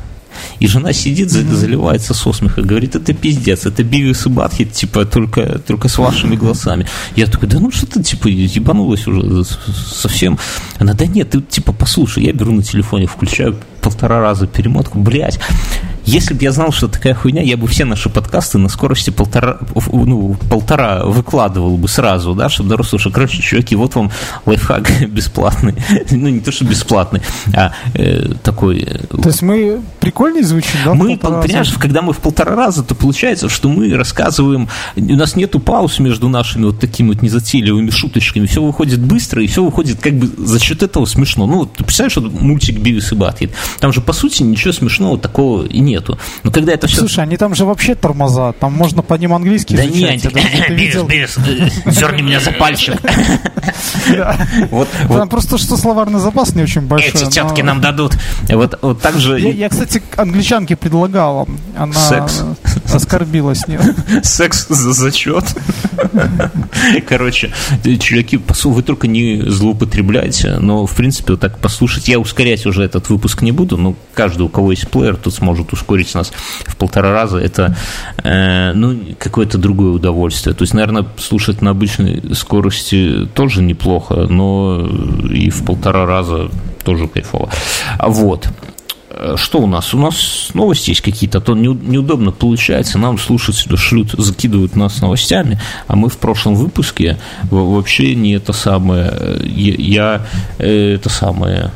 [0.60, 5.06] И жена сидит, за- заливается со смеха, говорит, это пиздец, это Бивис и Батхит, типа,
[5.06, 6.86] только, только с вашими голосами.
[7.16, 10.38] Я такой, да ну что ты, типа, ебанулась уже совсем.
[10.80, 15.40] Она, да нет, ты, типа, послушай, я беру на телефоне, включаю полтора раза перемотку, блядь.
[16.08, 19.58] Если бы я знал, что такая хуйня, я бы все наши подкасты на скорости полтора,
[19.92, 23.12] ну, полтора выкладывал бы сразу, да, чтобы народ слушал.
[23.12, 24.10] Короче, чуваки, вот вам
[24.46, 25.76] лайфхак бесплатный.
[26.10, 27.22] Ну, не то, что бесплатный,
[27.54, 28.80] а э, такой...
[28.80, 30.94] э, То есть мы прикольнее звучим, да?
[30.94, 31.48] мы, полтора раза?
[31.48, 36.00] понимаешь, когда мы в полтора раза, то получается, что мы рассказываем, у нас нету пауз
[36.00, 40.28] между нашими вот такими вот незатейливыми шуточками, все выходит быстро, и все выходит как бы
[40.46, 41.48] за счет этого смешно.
[41.48, 45.18] Ну, вот ты представляешь, вот мультик Бивис и Батхит, там же, по сути, ничего смешного
[45.18, 46.18] такого и нету.
[46.44, 46.98] Но когда это все...
[47.00, 50.24] Слушай, они там же вообще тормоза, там можно по ним английский Да изучать.
[50.34, 51.06] нет, видел.
[51.06, 52.96] Бивис, э, зерни меня за пальчик.
[54.70, 57.10] Вот, Там просто что словарный запас не очень большой.
[57.10, 58.14] эти тетки нам дадут.
[58.50, 59.40] Вот, вот так же...
[59.40, 62.44] Я, кстати, англичанке предлагал, она Секс.
[62.94, 63.68] Оскорбилась.
[63.68, 63.82] Нет.
[64.24, 65.46] Секс за зачет.
[67.08, 67.52] Короче,
[68.00, 72.08] чуваки, вы только не злоупотребляйте, но, в принципе, вот так послушать.
[72.08, 75.74] Я ускорять уже этот выпуск не буду, но каждый, у кого есть плеер, тут сможет
[75.74, 76.32] ускорить нас
[76.66, 77.38] в полтора раза.
[77.38, 77.76] Это,
[78.24, 80.56] э, ну, какое-то другое удовольствие.
[80.56, 84.88] То есть, наверное, слушать на обычной скорости тоже неплохо, но
[85.32, 86.50] и в полтора раза
[86.84, 87.50] тоже кайфово.
[88.00, 88.48] Вот.
[89.36, 89.94] Что у нас?
[89.94, 92.98] У нас новости есть какие-то, а то неудобно получается.
[92.98, 97.18] Нам слушатели шлют, закидывают нас новостями, а мы в прошлом выпуске
[97.50, 99.10] вообще не это самое.
[99.12, 100.26] Э, я
[100.60, 101.72] э, это самое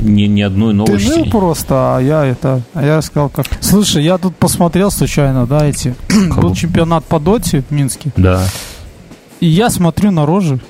[0.00, 1.08] ни, ни одной новости.
[1.08, 3.46] Ты жил просто, а я это, а я сказал как.
[3.60, 5.94] Слушай, я тут посмотрел случайно, да, эти.
[6.36, 8.12] Был чемпионат по доте в Минске.
[8.16, 8.44] Да.
[9.40, 10.60] И я смотрю на рожи.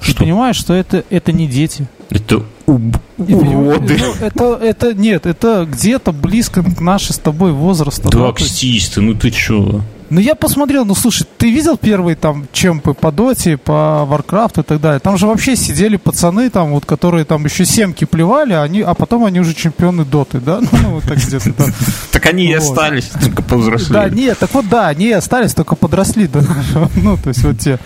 [0.00, 0.12] Что?
[0.12, 1.88] И понимаешь, что это, это не дети.
[2.10, 2.42] Это.
[2.68, 3.98] Уроды.
[3.98, 8.08] Ну, это, это, нет, это где-то близко к нашей с тобой возрасту.
[8.10, 9.82] Да, да ну ты чё?
[10.10, 14.64] Ну, я посмотрел, ну, слушай, ты видел первые там чемпы по Доте, по Варкрафту и
[14.64, 15.00] так далее?
[15.00, 19.26] Там же вообще сидели пацаны, там, вот, которые там еще семки плевали, они, а потом
[19.26, 20.60] они уже чемпионы Доты, да?
[20.72, 21.72] Ну, вот так где-то там.
[22.12, 23.92] Так они и остались, только повзрослели.
[23.92, 26.42] Да, нет, так вот, да, они остались, только подросли, да.
[26.96, 27.78] Ну, то есть вот те...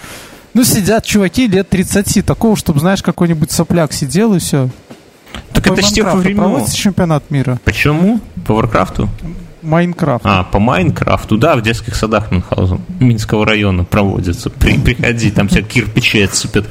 [0.55, 4.69] Ну, сидят чуваки лет 30, такого, чтобы, знаешь, какой-нибудь сопляк сидел и все.
[5.53, 6.39] Так это с тех времен.
[6.39, 7.59] Проводится чемпионат мира.
[7.65, 8.21] Почему?
[8.47, 9.09] По Варкрафту?
[9.63, 10.25] Майнкрафт.
[10.27, 14.51] А, по Майнкрафту, да, в детских садах Мюнхгаузен, Минского района проводится.
[14.51, 16.67] При, приходи, там все кирпичи отсыпят.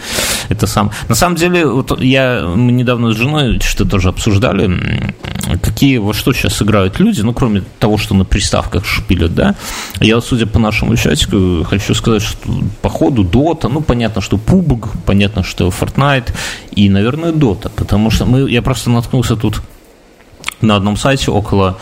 [0.50, 0.92] Это сам.
[1.08, 5.14] На самом деле, вот я, мы недавно с женой что тоже обсуждали,
[5.62, 9.56] какие, во что сейчас играют люди, ну, кроме того, что на приставках шпилят, да.
[10.00, 12.38] Я, судя по нашему чатику, хочу сказать, что
[12.82, 16.34] по ходу Дота, ну, понятно, что PUBG, понятно, что Fortnite
[16.72, 19.62] и, наверное, Дота, потому что мы, я просто наткнулся тут
[20.62, 21.78] на одном сайте около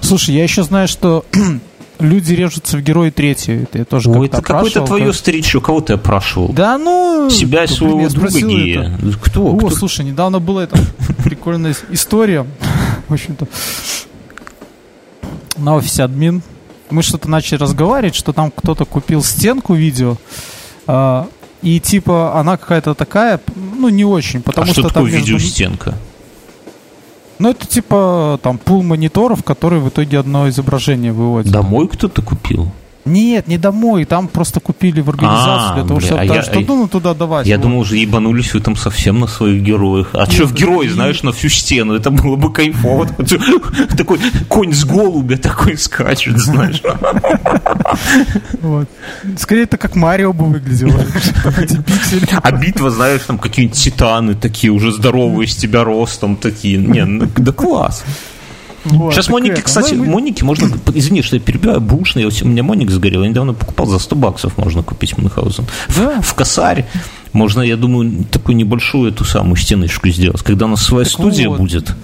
[0.00, 1.24] Слушай, я еще знаю, что
[2.00, 3.62] люди режутся в герои третьи.
[3.62, 5.14] Это я тоже Ой, это какое-то твое как...
[5.14, 6.48] старичье, кого ты опрашивал?
[6.48, 7.28] Да, ну...
[7.30, 8.98] Себя и своего друга гея.
[9.22, 9.46] Кто?
[9.46, 9.70] О, Кто?
[9.70, 10.76] слушай, недавно была эта
[11.24, 12.46] прикольная история.
[13.08, 13.46] В общем-то,
[15.56, 16.42] на офисе админ.
[16.90, 20.16] Мы что-то начали разговаривать, что там кто-то купил стенку видео,
[20.88, 21.28] а,
[21.62, 25.34] и типа она какая-то такая, ну не очень, потому а что, что там такое между...
[25.34, 25.94] видеостенка?
[27.40, 31.50] Ну, это типа там пул мониторов, которые в итоге одно изображение выводят.
[31.50, 32.70] Домой кто-то купил?
[33.06, 36.60] Нет, не домой, там просто купили в организацию а, для того, чтобы а я, что
[36.60, 37.46] ну, туда давать.
[37.46, 37.62] Я вот.
[37.62, 40.10] думал, уже ебанулись вы там совсем на своих героях.
[40.12, 43.06] А что в герои, знаешь, на всю стену, это было бы кайфово.
[43.96, 46.82] Такой конь с голубя такой скачет, знаешь.
[49.38, 51.00] Скорее, это как Марио бы выглядело.
[52.42, 56.76] А битва, знаешь, там какие-нибудь титаны такие, уже здоровые, с тебя ростом такие.
[56.76, 58.04] Не, ну, да класс.
[58.84, 59.62] Вот, Сейчас Моники, это.
[59.62, 60.06] кстати, мы...
[60.06, 60.70] Моники можно...
[60.94, 62.24] Извини, что я перебиваю, бушный.
[62.24, 65.66] У меня Моник сгорел, я недавно покупал за 100 баксов можно купить Мюнхгаузен.
[65.96, 66.20] Да.
[66.20, 66.84] В, в
[67.32, 71.48] можно, я думаю, такую небольшую эту самую стеночку сделать, когда у нас своя так студия
[71.48, 71.58] вот.
[71.58, 71.94] будет.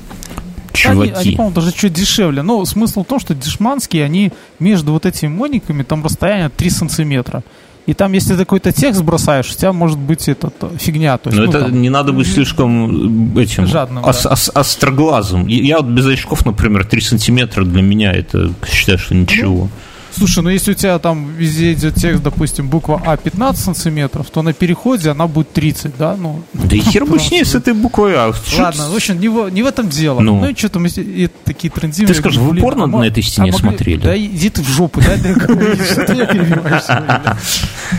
[0.73, 1.12] Чуваки.
[1.12, 2.43] Они, они, по-моему, даже чуть дешевле.
[2.43, 7.43] Но смысл в том, что дешманские, они между вот этими мониками, там расстояние 3 сантиметра.
[7.87, 11.16] И там, если ты какой-то текст бросаешь, у тебя может быть этот, фигня.
[11.18, 14.33] То есть, Но ну, это там, не надо быть слишком этим жадным, ос, да.
[14.33, 15.46] ос, остроглазым.
[15.46, 19.64] Я вот без очков, например, 3 сантиметра для меня это считаю, что ничего.
[19.64, 19.70] Ну,
[20.16, 24.42] Слушай, ну если у тебя там везде идет текст, допустим, буква А 15 сантиметров, то
[24.42, 26.16] на переходе она будет 30, да?
[26.16, 28.33] Ну, да и хер бы с ней, с этой буквой А.
[28.59, 30.20] Ладно, в общем, не в, не в этом дело.
[30.20, 32.14] Ну, ну и что-то мы и, такие трендивные...
[32.14, 34.00] Ты скажи, вы порно а на этой стене а смотрели?
[34.00, 35.16] Да иди ты в жопу, да,
[35.85, 36.85] что ты перебиваешь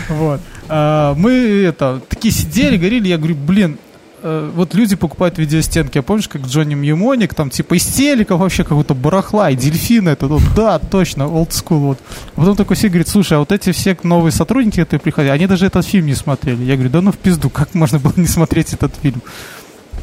[0.08, 0.40] Вот.
[0.68, 3.78] А, мы это, такие сидели, говорили, я говорю, блин,
[4.22, 8.64] э, вот люди покупают видеостенки, а помнишь, как Джонни Мьюмоник, там типа из телека вообще
[8.64, 11.98] какого-то барахла, и дельфины, это, ну, да, точно, old school, вот.
[12.34, 15.46] А потом такой все говорит, слушай, а вот эти все новые сотрудники, которые приходили, они
[15.46, 16.62] даже этот фильм не смотрели.
[16.64, 19.22] Я говорю, да ну в пизду, как можно было не смотреть этот фильм?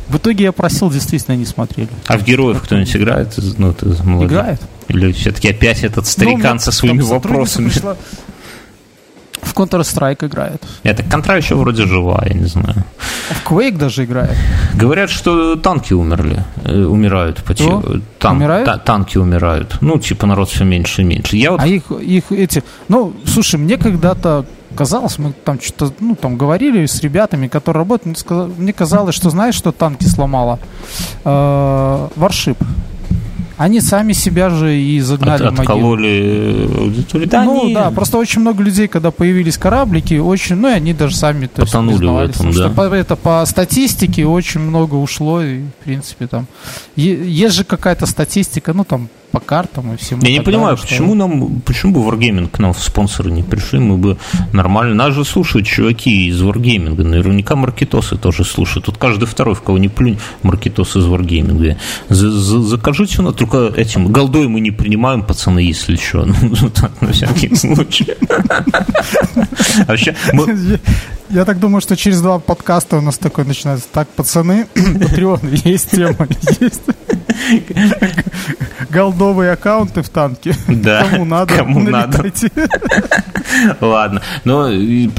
[0.08, 1.90] В итоге я просил, действительно, не смотрели.
[2.08, 3.34] А в героев кто-нибудь играет?
[3.58, 4.62] Ну, ты Играет.
[4.88, 7.70] Или все-таки опять этот старикан ну, со своими вопросами?
[7.70, 7.98] Пришла,
[9.46, 10.62] в Counter-Strike играет.
[10.84, 12.84] Это Контра еще вроде жива, я не знаю.
[13.30, 14.36] В Quake даже играет.
[14.74, 16.44] Говорят, что танки умерли.
[16.66, 17.40] Э, умирают.
[17.56, 18.00] Что?
[18.20, 18.66] Тан- умирают?
[18.66, 19.78] Та- танки умирают.
[19.82, 21.38] Ну, типа народ все меньше и меньше.
[21.38, 21.62] Я вот...
[21.62, 22.64] А их, их эти...
[22.90, 28.24] Ну, слушай, мне когда-то казалось, мы там что-то, ну, там говорили с ребятами, которые работают,
[28.58, 30.60] мне казалось, что знаешь, что танки сломало?
[31.24, 32.62] Варшип.
[32.62, 32.66] Э,
[33.58, 37.30] они сами себя же и загнали От, в Откололи аудиторию.
[37.30, 37.74] Да, ну они...
[37.74, 41.66] да, просто очень много людей, когда появились кораблики, очень, ну и они даже сами то
[41.66, 42.70] Потонули в этом, да.
[42.72, 46.48] Что это по статистике очень много ушло, и в принципе там
[46.96, 50.22] есть же какая-то статистика, ну там по картам и всему.
[50.22, 51.16] Я не понимаю, далее, почему что...
[51.16, 54.18] нам, почему бы Wargaming к нам в спонсоры не пришли, мы бы
[54.54, 54.96] нормально.
[54.96, 58.86] Нас же слушают чуваки из Wargaming, наверняка маркетосы тоже слушают.
[58.86, 61.78] Тут каждый второй, в кого не плюнь, маркетос из Wargaming.
[62.08, 66.26] Закажите, но только этим, голдой мы не принимаем, пацаны, если что.
[66.62, 68.08] Ну, так, на всякий случай.
[69.88, 70.16] Вообще,
[71.30, 73.88] я так думаю, что через два подкаста у нас такой начинается.
[73.92, 76.28] Так, пацаны, патреоны, есть тема,
[76.60, 76.82] есть.
[79.26, 80.56] Голдовые аккаунты в танке.
[80.68, 82.52] Да, кому надо, кому налетайте.
[82.56, 83.78] надо.
[83.82, 84.22] Ладно.
[84.44, 84.70] Но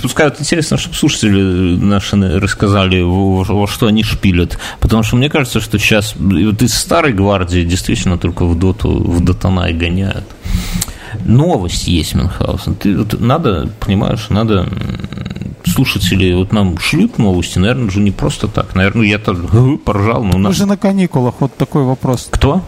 [0.01, 4.59] пускай вот интересно, чтобы слушатели наши рассказали, во что они шпилят.
[4.79, 9.25] Потому что мне кажется, что сейчас вот из старой гвардии действительно только в доту, в
[9.25, 10.25] дотанай гоняют
[11.25, 12.77] новость есть, Мюнхгаузен.
[12.77, 14.69] Ты вот надо, понимаешь, надо
[15.65, 18.77] слушатели вот нам шлют новости, наверное, же не просто так.
[18.77, 19.43] Наверное, ну, я тоже
[19.85, 20.51] поржал, но у нас...
[20.51, 22.29] Мы же на каникулах, вот такой вопрос.
[22.31, 22.63] Кто?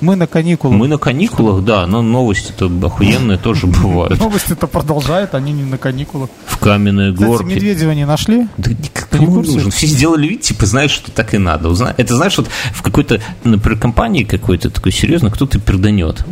[0.00, 0.76] Мы на каникулах.
[0.76, 4.18] Мы на каникулах, да, но новости-то охуенные тоже бывают.
[4.18, 6.30] Новости-то продолжают, они не на каникулах.
[6.46, 7.44] В каменные горки.
[7.44, 8.46] Кстати, Медведева не нашли?
[8.56, 8.70] Да
[9.10, 9.70] кому нужен?
[9.70, 11.70] Все сделали вид, типа, знаешь, что так и надо.
[11.96, 16.24] Это знаешь, вот в какой-то, например, компании какой-то такой серьезно кто-то перданет.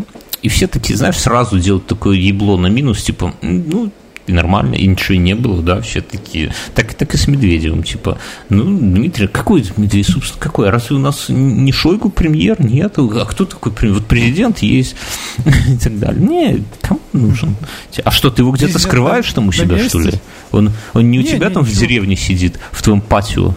[0.43, 3.91] И все такие, знаешь, сразу делают такое ебло на минус, типа, ну,
[4.29, 6.53] и нормально, и ничего не было, да, все такие.
[6.75, 8.19] Так, так и с Медведевым, типа,
[8.49, 10.71] ну, Дмитрий, какой Медведев, собственно, какой?
[10.71, 12.57] Разве у нас не Шойгу премьер?
[12.65, 13.99] Нет, а кто такой премьер?
[13.99, 14.97] Вот президент есть
[15.39, 16.21] и так далее.
[16.21, 17.57] Не, кому нужен?
[18.05, 20.13] А что, ты его где-то скрываешь там у себя, что ли?
[20.53, 23.55] Он, он не у тебя там в деревне сидит, в твоем патио?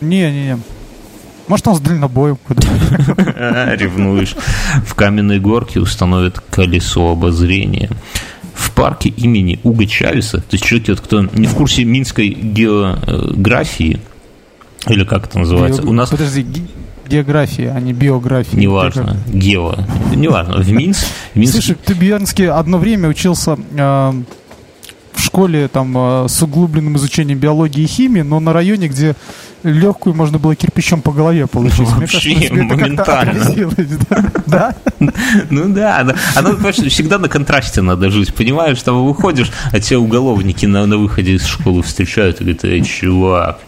[0.00, 0.58] Не, не, не.
[1.46, 2.62] Может, он с дальнобоем куда
[3.74, 4.34] Ревнуешь.
[4.86, 7.90] В каменной горке установят колесо обозрения.
[8.74, 14.00] Парке имени Уга Чавеса, то есть человек, кто не в курсе минской географии,
[14.88, 16.10] или как это называется, у нас...
[16.10, 16.46] Подожди,
[17.08, 18.58] география, а не биография.
[18.58, 19.76] Неважно, гео.
[20.14, 20.56] Неважно.
[20.58, 21.06] В Минск...
[21.34, 21.52] В Минск...
[21.54, 24.12] Слушай, ты в Бьернске одно время учился э,
[25.14, 29.14] в школе там э, с углубленным изучением биологии и химии, но на районе, где
[29.62, 31.88] легкую можно было кирпичом по голове получить.
[31.88, 33.44] Вообще, Мне кажется, моментально.
[34.46, 34.74] Да?
[35.50, 36.00] Ну да,
[36.36, 41.46] оно всегда на контрасте надо жить, понимаешь, там выходишь, а тебя уголовники на выходе из
[41.46, 43.60] школы встречают и говорят, эй, чувак,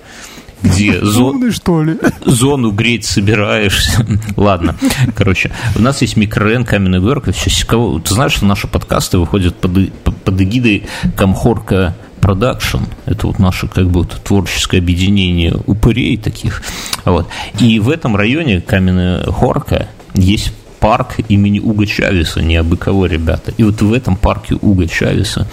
[0.66, 1.52] где зон...
[1.52, 1.96] что ли?
[2.24, 4.06] зону греть собираешься.
[4.36, 4.76] Ладно,
[5.14, 7.32] короче, у нас есть микрорайон Каменный Горка.
[7.32, 10.86] Ты знаешь, что наши подкасты выходят под, под эгидой
[11.16, 12.82] Комхорка Production.
[13.04, 16.62] Это вот наше как бы вот, творческое объединение упырей таких.
[17.04, 17.28] Вот.
[17.60, 20.52] И в этом районе Каменная Хорка есть
[20.86, 23.52] парк имени Уга Чавеса, не абы кого, ребята.
[23.56, 25.48] И вот в этом парке Уга Чавеса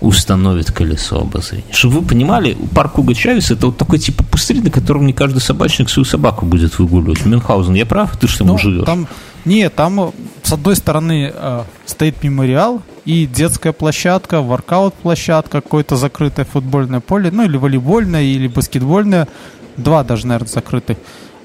[0.00, 1.66] установит колесо обозрения.
[1.72, 5.40] Чтобы вы понимали, парк Уга Чавеса это вот такой типа пустырь, на котором не каждый
[5.40, 7.26] собачник свою собаку будет выгуливать.
[7.26, 8.16] Мюнхгаузен, я прав?
[8.16, 8.86] Ты что, ну, живешь?
[8.86, 9.06] Там,
[9.44, 17.00] нет, там с одной стороны э, стоит мемориал и детская площадка, воркаут-площадка, какое-то закрытое футбольное
[17.00, 19.28] поле, ну или волейбольное, или баскетбольное.
[19.76, 20.96] Два даже, наверное, закрытых.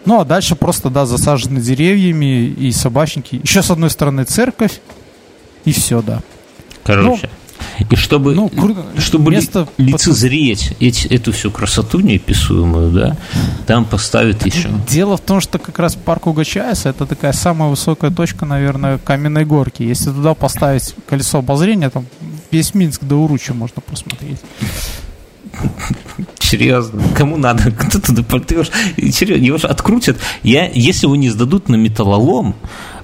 [0.06, 3.39] Ну, а дальше просто, да, засажены деревьями и собачники.
[3.43, 4.82] Еще с одной стороны церковь,
[5.66, 6.22] и все, да.
[6.84, 7.30] Короче,
[7.80, 8.51] ну, и чтобы, ну,
[8.97, 13.18] чтобы место лицезреть эти, эту всю красоту неописуемую, да,
[13.66, 14.70] там поставят еще.
[14.89, 19.45] Дело в том, что как раз парк Угачаеса это такая самая высокая точка, наверное, каменной
[19.45, 19.84] горки.
[19.84, 22.06] Если туда поставить колесо обозрения, там
[22.51, 24.39] весь Минск до Уруча можно посмотреть.
[26.54, 27.72] Серьезно, кому надо?
[27.72, 28.70] Кто туда пойдешь?
[28.95, 30.18] Серьезно, его же открутят.
[30.43, 32.54] Я, если его не сдадут на металлолом,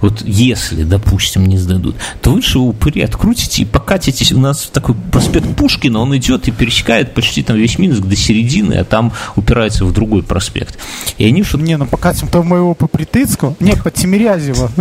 [0.01, 4.31] вот если, допустим, не сдадут, то вы же упыри открутите и покатитесь.
[4.31, 8.75] У нас такой проспект Пушкина, он идет и пересекает почти там весь Минск до середины,
[8.75, 10.77] а там упирается в другой проспект.
[11.17, 13.55] И они что Не, ну покатим-то моего по Притыцку.
[13.59, 14.71] Не, по Тимирязево.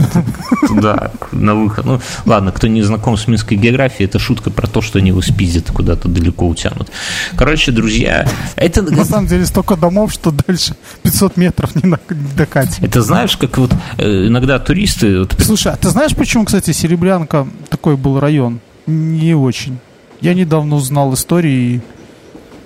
[0.71, 1.85] Да, на выход.
[1.85, 5.23] Ну, ладно, кто не знаком с минской географией, это шутка про то, что они его
[5.23, 6.91] спиздят куда-то далеко утянут.
[7.37, 8.83] Короче, друзья, это...
[8.83, 11.97] На самом деле столько домов, что дальше 500 метров не
[12.37, 12.85] докатим.
[12.85, 15.19] Это знаешь, как вот э, иногда туристы ты...
[15.21, 15.37] Вот...
[15.39, 18.61] Слушай, а ты знаешь, почему, кстати, Серебрянка такой был район?
[18.87, 19.79] Не очень.
[20.21, 21.81] Я недавно узнал истории.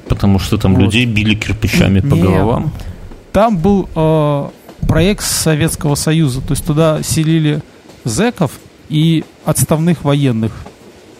[0.08, 0.82] Потому что там вот.
[0.82, 2.24] людей били кирпичами по Нет.
[2.24, 2.72] головам?
[3.32, 4.48] Там был э,
[4.86, 6.40] проект Советского Союза.
[6.40, 7.62] То есть туда селили
[8.04, 8.52] зеков
[8.88, 10.52] и отставных военных.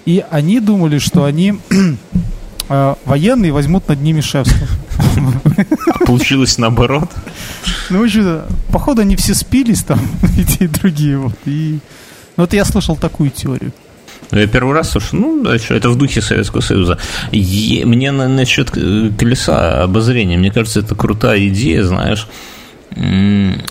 [0.05, 1.55] И они думали, что они
[2.69, 4.67] э, военные возьмут над ними шефство.
[6.07, 7.11] Получилось наоборот.
[7.91, 10.01] Ну, что походу, они все спились там,
[10.37, 11.19] и те, и другие.
[11.19, 11.35] Вот.
[11.47, 11.79] И...
[12.37, 13.73] Ну, вот я слышал такую теорию.
[14.31, 16.99] Ну, я первый раз слушаю, ну, да, что, это в духе Советского Союза.
[17.33, 22.27] И мне на, насчет колеса обозрения, мне кажется, это крутая идея, знаешь,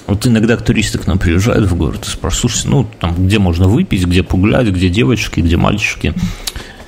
[0.07, 3.67] вот иногда туристы к нам приезжают в город и спрашивают, слушайте, ну, там, где можно
[3.67, 6.13] выпить, где погулять, где девочки, где мальчики.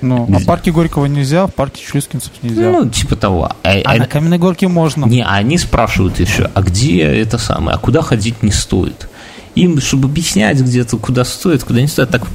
[0.04, 2.72] Ну, а в парке Горького нельзя, в парке Шлюскинцев нельзя.
[2.72, 3.45] Ну, типа того.
[3.64, 5.06] А, а, а на Каменной Горке можно.
[5.06, 9.10] Не, а они спрашивают еще, а где это самое, а куда ходить не стоит?
[9.56, 12.28] Им, чтобы объяснять где-то, куда стоит, куда не стоит, так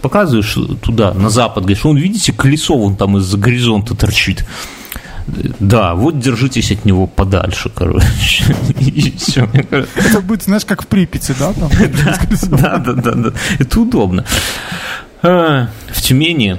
[0.00, 4.44] показываешь туда, на запад, говоришь, вон, видите, колесо вон там из-за горизонта торчит.
[5.60, 8.56] Да, вот держитесь от него подальше, короче.
[9.94, 11.52] Это будет, знаешь, как в Припяти, да?
[12.48, 13.32] Да, да, да, да.
[13.58, 14.24] Это удобно.
[15.22, 16.58] А, в Тюмени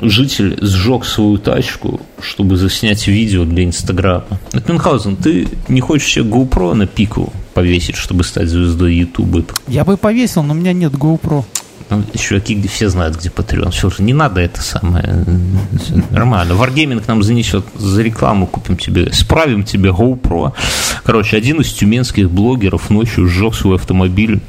[0.00, 4.26] житель сжег свою тачку, чтобы заснять видео для Инстаграма.
[4.52, 9.44] Мюнхгаузен, ты не хочешь себе GoPro на пику повесить, чтобы стать звездой Ютуба?
[9.68, 11.44] Я бы повесил, но у меня нет GoPro.
[11.90, 13.72] Ну, чуваки, где все знают, где Patreon.
[13.72, 15.24] Все же не надо это самое.
[16.10, 16.52] Нормально.
[16.52, 20.52] Wargaming нам занесет за рекламу, купим тебе, справим тебе GoPro.
[21.02, 24.40] Короче, один из тюменских блогеров ночью сжег свой автомобиль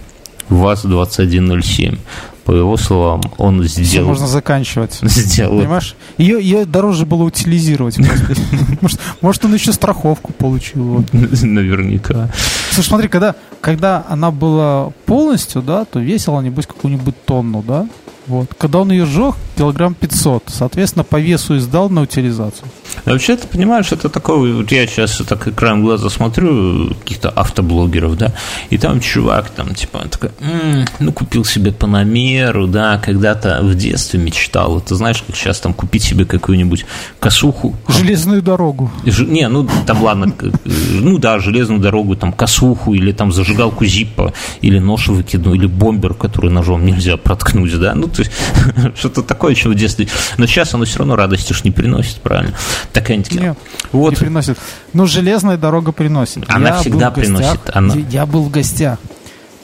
[0.50, 1.98] ВАЗ-2107
[2.44, 3.88] по его словам, он сделал...
[3.90, 5.00] Все можно заканчивать.
[5.02, 5.60] Сделал.
[5.60, 5.96] Понимаешь?
[6.18, 7.98] Ее, ее дороже было утилизировать.
[8.82, 11.06] Может, может, он еще страховку получил.
[11.12, 12.30] Наверняка.
[12.72, 17.86] Слушай, смотри, когда, когда она была полностью, да, то весила, небось, какую-нибудь тонну, да?
[18.28, 18.54] Вот.
[18.58, 20.44] Когда он ее сжег, килограмм 500.
[20.48, 22.68] Соответственно, по весу и сдал на утилизацию.
[23.06, 28.34] Вообще, ты понимаешь, это такое, вот я сейчас так экран глаза смотрю каких-то автоблогеров, да,
[28.70, 34.20] и там чувак там, типа, такой, м-м, ну, купил себе Панамеру, да, когда-то в детстве
[34.20, 36.86] мечтал, ты знаешь, как сейчас там купить себе какую-нибудь
[37.20, 37.76] косуху.
[37.88, 38.92] Железную дорогу.
[39.06, 40.34] Ж, не, ну, там, ладно,
[40.66, 46.14] ну, да, железную дорогу, там, косуху, или там зажигалку Зиппа, или нож выкину, или бомбер,
[46.14, 48.32] который ножом нельзя проткнуть, да, ну, то есть,
[48.98, 50.08] что-то такое еще в детстве.
[50.38, 52.54] Но сейчас оно все равно радости ж не приносит, правильно?
[52.94, 53.42] Так они такие.
[53.42, 53.58] Нет,
[53.92, 54.12] вот.
[54.12, 54.58] не приносит.
[54.94, 56.44] Но железная дорога приносит.
[56.48, 57.60] Она я всегда приносит.
[57.74, 57.96] Она...
[57.96, 59.00] Я, я был в гостях.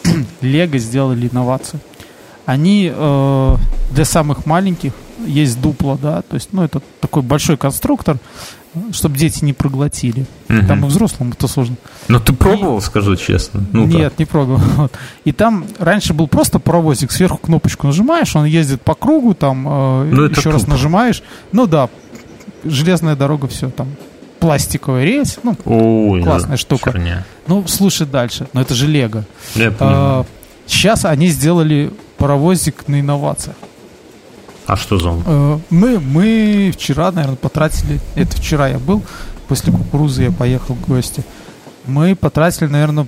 [0.41, 1.79] Лего сделали инновацию.
[2.45, 3.55] Они э,
[3.91, 4.93] для самых маленьких
[5.25, 8.17] есть дупло, да, то есть, ну, это такой большой конструктор,
[8.91, 10.25] чтобы дети не проглотили.
[10.49, 10.67] Угу.
[10.67, 11.75] Там и взрослым это сложно.
[12.07, 12.81] Но ты пробовал, и...
[12.81, 13.65] скажу честно?
[13.71, 14.89] ну Нет, не пробовал.
[15.25, 20.09] И там раньше был просто паровозик, сверху кнопочку нажимаешь, он ездит по кругу, там э,
[20.11, 21.23] ну, еще раз нажимаешь.
[21.51, 21.89] Ну да,
[22.63, 23.87] железная дорога, все там.
[24.39, 26.91] Пластиковый рельс, ну, Ой, классная штука.
[26.91, 27.25] Черня.
[27.47, 29.25] Ну, слушай дальше, но это же Лего.
[29.79, 30.25] А,
[30.67, 33.55] сейчас они сделали паровозик на инновациях.
[34.67, 35.23] А что за он?
[35.25, 39.01] Э, мы, мы вчера, наверное, потратили, это вчера я был,
[39.47, 41.23] после кукурузы я поехал в гости.
[41.85, 43.07] Мы потратили, наверное,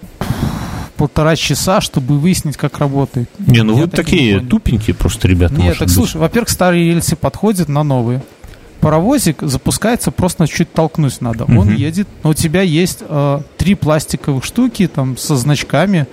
[0.96, 3.30] полтора часа, чтобы выяснить, как работает.
[3.40, 5.56] Не, ну я вы такие не тупенькие просто ребята.
[5.56, 5.96] Нет, так быть.
[5.96, 8.24] слушай, во-первых, старые рельсы подходят на новые.
[8.80, 11.44] Паровозик запускается просто чуть толкнуть надо.
[11.44, 11.60] Угу.
[11.60, 16.08] Он едет, но у тебя есть э, три пластиковых штуки там со значками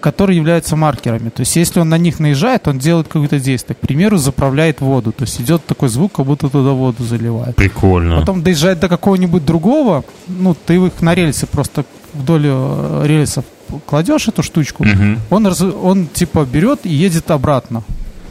[0.00, 1.28] которые являются маркерами.
[1.28, 3.76] То есть, если он на них наезжает, он делает какое-то действие.
[3.76, 5.12] К примеру, заправляет воду.
[5.12, 7.56] То есть, идет такой звук, как будто туда воду заливает.
[7.56, 8.20] Прикольно.
[8.20, 11.84] Потом доезжает до какого-нибудь другого, ну, ты их на рельсы просто
[12.14, 13.44] вдоль э, рельсов
[13.86, 15.18] кладешь эту штучку, угу.
[15.30, 17.82] он, раз, он типа берет и едет обратно.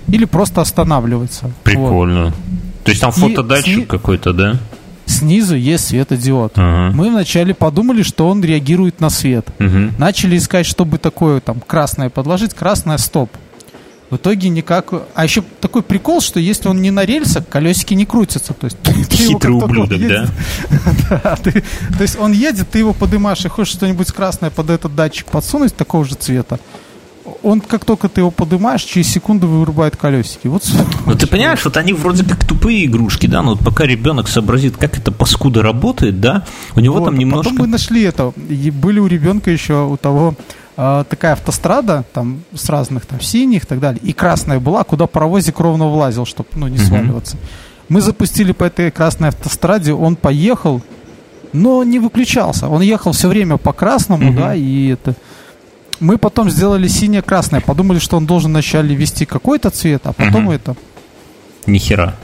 [0.07, 1.51] Или просто останавливается.
[1.63, 2.25] Прикольно.
[2.25, 2.33] Вот.
[2.83, 3.85] То есть там фотодатчик сни...
[3.85, 4.59] какой-то, да?
[5.09, 6.57] Снизу есть светодиод.
[6.57, 6.91] Uh-huh.
[6.91, 9.47] Мы вначале подумали, что он реагирует на свет.
[9.57, 9.91] Uh-huh.
[9.97, 13.29] Начали искать, чтобы такое там красное подложить, красное стоп.
[14.09, 14.91] В итоге никак...
[15.13, 18.53] А еще такой прикол, что если он не на рельсах, колесики не крутятся.
[18.53, 18.77] То есть,
[19.11, 20.27] Хитрый ублюдок, да?
[21.23, 21.63] да ты,
[21.95, 25.75] то есть он едет, ты его поднимаешь и хочешь что-нибудь красное под этот датчик подсунуть
[25.75, 26.59] такого же цвета
[27.43, 30.47] он как только ты его поднимаешь, через секунду вырубает колесики.
[30.47, 30.63] Вот.
[31.05, 34.77] Ну ты понимаешь, вот они вроде как тупые игрушки, да, но вот пока ребенок сообразит,
[34.77, 37.51] как это паскуда работает, да, у него вот, там немножко.
[37.51, 38.33] Потом мы нашли это.
[38.49, 40.35] И были у ребенка еще у того
[40.77, 45.07] э, такая автострада, там с разных там синих и так далее, и красная была, куда
[45.07, 47.37] паровозик ровно влазил, чтобы ну не сваливаться.
[47.87, 50.81] Мы запустили по этой красной автостраде, он поехал,
[51.53, 52.67] но не выключался.
[52.67, 55.15] Он ехал все время по красному, да, и это
[55.99, 57.61] мы потом сделали синее-красное.
[57.61, 60.53] Подумали, что он должен вначале вести какой-то цвет, а потом угу.
[60.53, 60.75] это...
[61.65, 62.15] Нихера.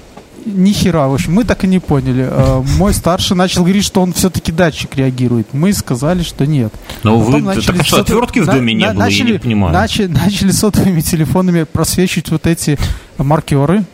[0.45, 2.27] Нихера, в общем, мы так и не поняли.
[2.29, 5.53] Э, мой старший начал говорить, что он все-таки датчик реагирует.
[5.53, 6.71] Мы сказали, что нет.
[7.03, 9.73] Но вы, начали так что, отвертки в доме не было, начали, я не понимаю.
[9.73, 12.77] Начали, начали сотовыми телефонами просвечивать вот эти
[13.17, 13.85] маркеры.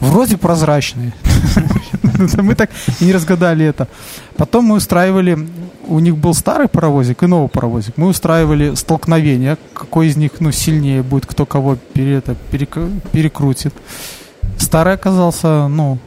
[0.00, 1.12] Вроде прозрачные.
[2.42, 3.88] Мы так и не разгадали это.
[4.36, 5.38] Потом мы устраивали,
[5.86, 7.96] у них был старый паровозик и новый паровозик.
[7.96, 12.76] Мы устраивали столкновение, какой из них ну, сильнее будет, кто кого пере, это, перек,
[13.12, 13.74] перекрутит.
[14.58, 15.98] Старый оказался, ну,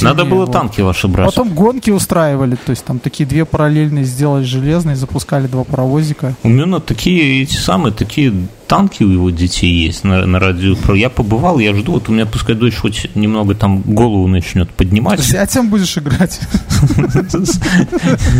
[0.00, 0.52] Надо было вот.
[0.52, 1.26] танки ваши брать.
[1.26, 6.34] Потом гонки устраивали, то есть там такие две параллельные сделали железные, запускали два паровозика.
[6.42, 10.76] У меня такие эти самые, такие танки у его детей есть на, на радио.
[10.94, 15.20] Я побывал, я жду, вот у меня пускай дочь хоть немного там голову начнет поднимать.
[15.20, 16.40] Зятем будешь играть?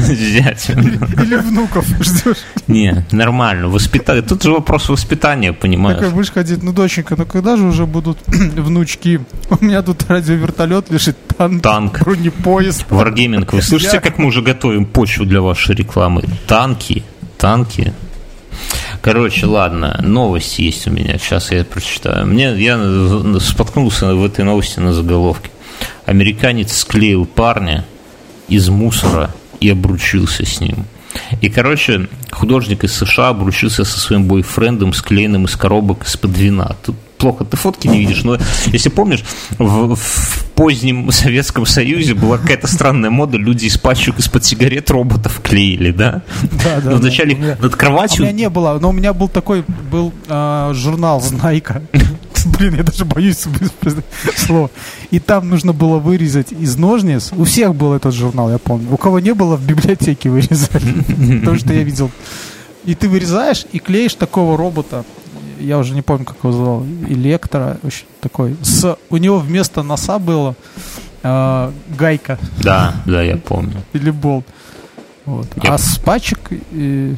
[0.06, 0.80] Зятем.
[1.22, 2.44] Или внуков ждешь?
[2.66, 3.68] Не, нормально.
[3.68, 4.22] Воспитание.
[4.22, 5.98] Тут же вопрос воспитания, понимаешь?
[5.98, 9.20] Такой будешь ходить, ну, доченька, ну когда же уже будут внучки?
[9.48, 12.00] У меня тут радиовертолет лежит, танк, танк.
[12.00, 12.84] бронепоезд.
[12.90, 13.48] Wargaming.
[13.50, 16.22] Вы слышите, как мы уже готовим почву для вашей рекламы?
[16.46, 17.02] Танки,
[17.38, 17.94] танки,
[19.00, 21.18] Короче, ладно, новости есть у меня.
[21.18, 22.26] Сейчас я прочитаю.
[22.26, 22.78] Мне я
[23.40, 25.50] споткнулся в этой новости на заголовке.
[26.06, 27.84] Американец склеил парня
[28.48, 29.30] из мусора
[29.60, 30.86] и обручился с ним.
[31.40, 36.76] И, короче, художник из США обручился со своим бойфрендом, склеенным из коробок из-под вина.
[36.84, 39.24] Тут плохо ты фотки не видишь, но если помнишь,
[39.58, 45.40] в, в позднем Советском Союзе была какая-то странная мода, люди из пачек из-под сигарет роботов
[45.42, 46.22] клеили, да?
[46.64, 46.90] Да, да.
[46.96, 47.58] Вначале да.
[47.60, 48.24] над кроватью...
[48.24, 51.82] А у меня не было, но у меня был такой, был э, журнал «Знайка».
[52.58, 53.44] Блин, я даже боюсь
[54.36, 54.70] слова.
[55.10, 57.30] И там нужно было вырезать из ножниц.
[57.36, 58.92] У всех был этот журнал, я помню.
[58.92, 61.38] У кого не было, в библиотеке вырезали.
[61.40, 62.10] Потому что я видел.
[62.84, 65.04] И ты вырезаешь и клеишь такого робота
[65.60, 68.56] я уже не помню, как его звал, Электро, очень такой.
[68.62, 70.54] С, у него вместо носа было
[71.22, 72.38] э, гайка.
[72.62, 73.82] Да, да, я помню.
[73.92, 74.44] Или болт.
[75.24, 75.46] Вот.
[75.62, 75.74] Я...
[75.74, 76.38] А с пачек
[76.70, 77.14] э,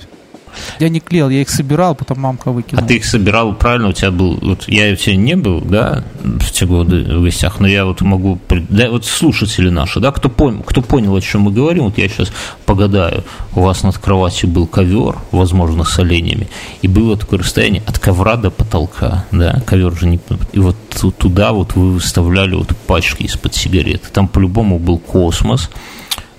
[0.79, 2.85] я не клеил, я их собирал, потом мамка выкинула.
[2.85, 3.89] А ты их собирал правильно?
[3.89, 7.61] У тебя был, вот я у тебя не был, да, в те годы в гостях,
[7.61, 8.39] но я вот могу,
[8.69, 12.09] да, вот слушатели наши, да, кто, пон, кто понял, о чем мы говорим, вот я
[12.09, 12.33] сейчас
[12.67, 13.25] погадаю,
[13.55, 16.49] у вас над кроватью был ковер, возможно, с оленями,
[16.83, 20.21] и было такое расстояние от ковра до потолка, да, ковер же не...
[20.53, 20.77] И вот
[21.19, 24.03] туда вот вы выставляли вот пачки из-под сигарет.
[24.13, 25.71] Там по-любому был космос,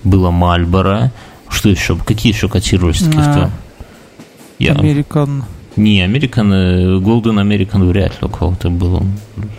[0.04, 1.12] было Мальборо,
[1.52, 1.96] что еще?
[1.96, 3.22] Какие еще котировались такие?
[3.22, 3.50] А,
[4.62, 4.74] я...
[4.74, 5.42] American...
[5.76, 9.02] Не, American, э, Golden American вряд ли у кого-то был.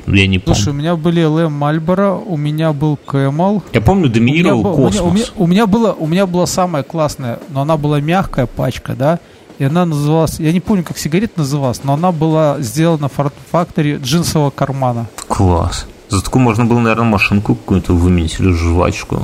[0.06, 0.56] Я не помню.
[0.56, 3.64] Слушай, у меня были LM Мальборо, у меня был Camel.
[3.74, 5.02] Я помню, доминировал у Космос.
[5.02, 8.96] У меня, у, меня, было, у меня была самая классная, но она была мягкая пачка,
[8.96, 9.20] да,
[9.58, 13.98] и она называлась, я не помню, как сигарет называлась, но она была сделана в факторе
[13.98, 15.08] джинсового кармана.
[15.28, 15.88] Класс.
[16.10, 19.24] За такую можно было, наверное, машинку какую-то выменить или жвачку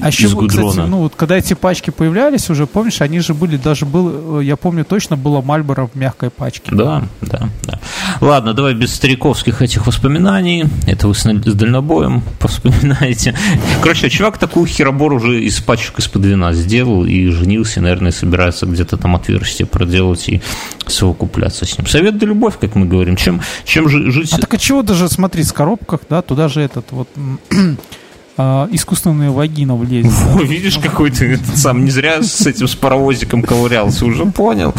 [0.00, 3.56] а из еще, Кстати, ну вот когда эти пачки появлялись уже, помнишь, они же были,
[3.56, 6.70] даже был, я помню точно, было Мальборо в мягкой пачке.
[6.74, 7.80] Да, да, да.
[8.20, 10.64] Ладно, давай без стариковских этих воспоминаний.
[10.86, 13.34] Это вы с дальнобоем вспоминаете.
[13.82, 18.96] Короче, чувак такую херобор уже из пачек из-под вина сделал и женился, наверное, собирается где-то
[18.96, 20.42] там отверстие проделать и
[20.86, 21.86] совокупляться с ним.
[21.86, 23.16] Совет да любовь, как мы говорим.
[23.16, 24.32] Чем, чем жить...
[24.32, 27.08] А так а чего даже, смотри, с коробках, да, туда же этот вот
[28.40, 30.12] а, искусственная вагина влезет.
[30.34, 34.72] О, видишь, какой ты сам не зря с этим с паровозиком ковырялся, уже понял.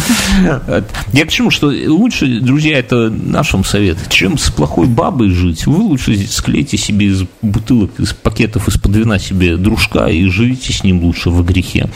[1.11, 5.83] Я к чему, что лучше, друзья, это нашим совет, чем с плохой бабой жить, вы
[5.83, 11.03] лучше склейте себе из бутылок, из пакетов из-под вина себе дружка и живите с ним
[11.03, 11.89] лучше в грехе.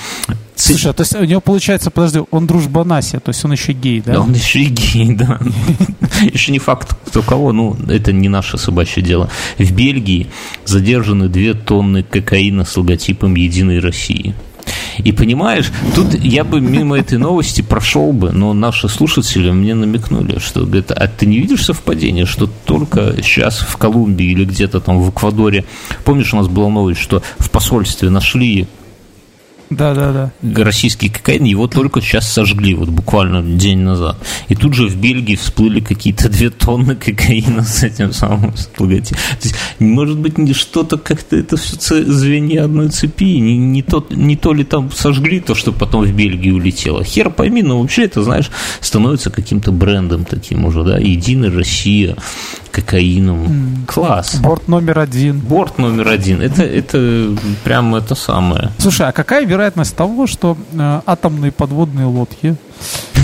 [0.55, 4.01] Слушай, а то есть у него получается, подожди, он дружбанаси, то есть он еще гей,
[4.01, 4.13] да?
[4.13, 5.39] Да, он еще и гей, да.
[6.31, 9.29] Еще не факт, кто кого, ну, это не наше собачье дело.
[9.57, 10.27] В Бельгии
[10.63, 14.35] задержаны две тонны кокаина с логотипом «Единой России».
[14.99, 20.39] И понимаешь, тут я бы мимо этой новости прошел бы, но наши слушатели мне намекнули,
[20.39, 25.01] что говорят, а ты не видишь совпадения, что только сейчас в Колумбии или где-то там
[25.01, 25.65] в Эквадоре,
[26.05, 28.67] помнишь, у нас была новость, что в посольстве нашли
[29.69, 30.63] да, да, да.
[30.63, 34.17] Российский кокаин, его только сейчас сожгли, вот буквально день назад.
[34.47, 39.17] И тут же в Бельгии всплыли какие-то две тонны кокаина с этим самым логотипом.
[39.41, 44.05] То есть, может быть, не что-то как-то это все звенья одной цепи, не, не, то,
[44.09, 47.03] не то ли там сожгли то, что потом в Бельгии улетело.
[47.03, 52.15] Хер пойми, но вообще это, знаешь, становится каким-то брендом таким уже, да, Единая Россия,
[52.73, 53.43] кокаином.
[53.45, 53.85] Mm.
[53.85, 54.35] Класс.
[54.35, 55.39] Борт номер один.
[55.39, 56.41] Борт номер один.
[56.41, 58.71] Это, это прям это самое.
[58.79, 62.55] Слушай, а какая вероятность того, что э, атомные подводные лодки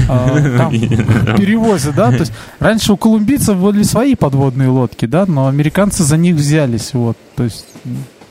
[0.07, 0.71] э, там
[1.37, 2.11] перевозят, да?
[2.11, 6.93] То есть раньше у колумбийцев были свои подводные лодки, да, но американцы за них взялись,
[6.93, 7.17] вот.
[7.35, 7.65] То есть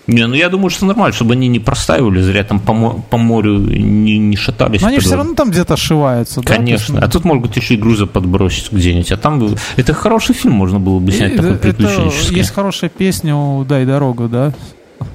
[0.09, 3.59] не, ну я думаю, что нормально, чтобы они не простаивали, зря там по, по морю
[3.59, 4.81] не, не шатались.
[4.81, 6.41] Но они все равно там где-то ошиваются.
[6.41, 6.99] Конечно.
[6.99, 7.07] Да?
[7.07, 9.13] А тут могут еще и груза подбросить где-нибудь.
[9.13, 12.37] А там это хороший фильм можно было бы снять, и, такой приключенческий.
[12.37, 14.55] Есть хорошая песня у «Дай дорогу», да?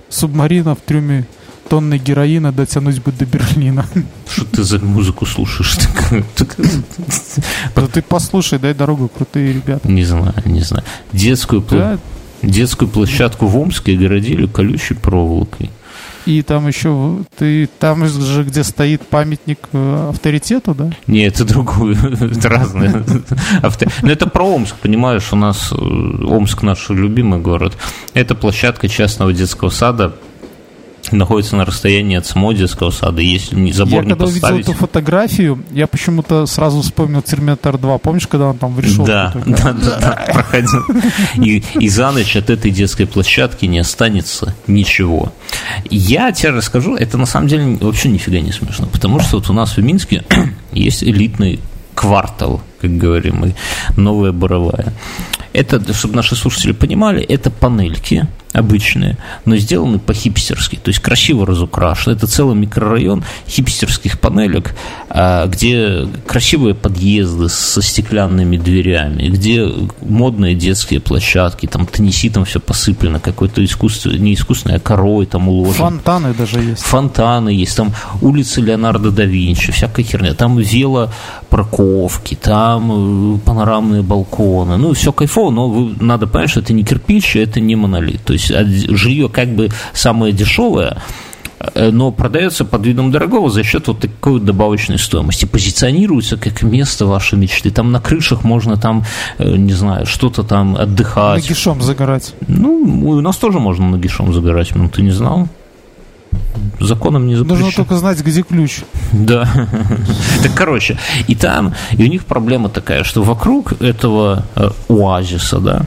[0.09, 1.25] Субмарина в трюме
[1.69, 3.87] тонны героина дотянуть бы до Берлина.
[4.29, 5.75] Что ты за музыку слушаешь?
[7.75, 9.89] Да ты послушай, дай дорогу, крутые ребята.
[9.89, 10.83] Не знаю, не знаю.
[11.11, 11.65] Детскую...
[11.67, 11.97] Да,
[12.43, 15.69] Детскую площадку в Омске огородили колючей проволокой.
[16.25, 20.91] И там еще ты там же, где стоит памятник э, авторитету, да?
[21.05, 23.03] Не, это другое, это разное.
[24.01, 27.77] Но это про Омск, понимаешь, у нас э, Омск наш любимый город.
[28.13, 30.13] Это площадка частного детского сада
[31.17, 33.21] находится на расстоянии от Смодинского сада.
[33.21, 34.53] Если не забор я не когда поставить...
[34.53, 37.97] увидел эту фотографию, я почему-то сразу вспомнил Терминатор 2.
[37.99, 39.05] Помнишь, когда он там в решетку?
[39.05, 40.83] Да, да, да, да, проходил.
[41.35, 45.31] И, и за ночь от этой детской площадки не останется ничего.
[45.89, 49.53] Я тебе расскажу, это на самом деле вообще нифига не смешно, потому что вот у
[49.53, 50.23] нас в Минске
[50.71, 51.59] есть элитный
[51.95, 53.55] квартал, как говорим мы,
[53.97, 54.93] новая Боровая.
[55.53, 62.13] Это, чтобы наши слушатели понимали, это панельки, обычные, но сделаны по-хипстерски, то есть красиво разукрашены.
[62.13, 64.75] Это целый микрорайон хипстерских панелек,
[65.09, 69.67] а, где красивые подъезды со стеклянными дверями, где
[70.01, 75.89] модные детские площадки, там тенниситом все посыплено, какой-то искусство, не искусственное, а корой там уложено.
[75.89, 76.83] Фонтаны даже есть.
[76.83, 80.33] Фонтаны есть, там улицы Леонардо да Винчи, всякая херня.
[80.33, 84.77] Там велопарковки, там э, панорамные балконы.
[84.77, 88.23] Ну, все кайфово, но надо понять, что это не кирпич, это не монолит.
[88.23, 91.01] То есть жилье как бы самое дешевое,
[91.59, 95.45] э, но продается под видом дорогого за счет вот такой добавочной стоимости.
[95.45, 97.71] Позиционируется как место вашей мечты.
[97.71, 99.05] Там на крышах можно там,
[99.37, 101.43] э, не знаю, что-то там отдыхать.
[101.43, 102.33] Нагишом загорать.
[102.47, 105.47] Ну, у нас тоже можно нагишом загорать, ну ты не знал?
[106.79, 107.65] Законом не запрещено.
[107.65, 108.81] Нужно только знать, где ключ.
[109.11, 109.47] Да.
[110.43, 115.85] Так, короче, и там, и у них проблема такая, что вокруг этого э, оазиса, да,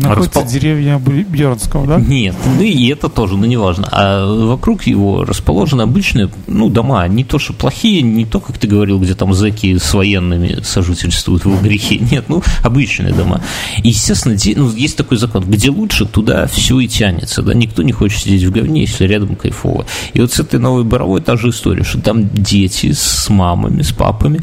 [0.00, 0.52] Находится Распол...
[0.52, 2.00] деревня Бьернского, да?
[2.00, 3.88] Нет, ну и это тоже, ну неважно.
[3.92, 8.66] А вокруг его расположены обычные, ну, дома, не то, что плохие, не то, как ты
[8.66, 11.98] говорил, где там зэки с военными сожительствуют в грехе.
[12.10, 13.42] Нет, ну, обычные дома.
[13.82, 17.92] И, естественно, ну, есть такой закон, где лучше, туда все и тянется, да, никто не
[17.92, 19.86] хочет сидеть в говне, если рядом кайфово.
[20.14, 23.92] И вот с этой новой Боровой та же история, что там дети с мамами, с
[23.92, 24.40] папами,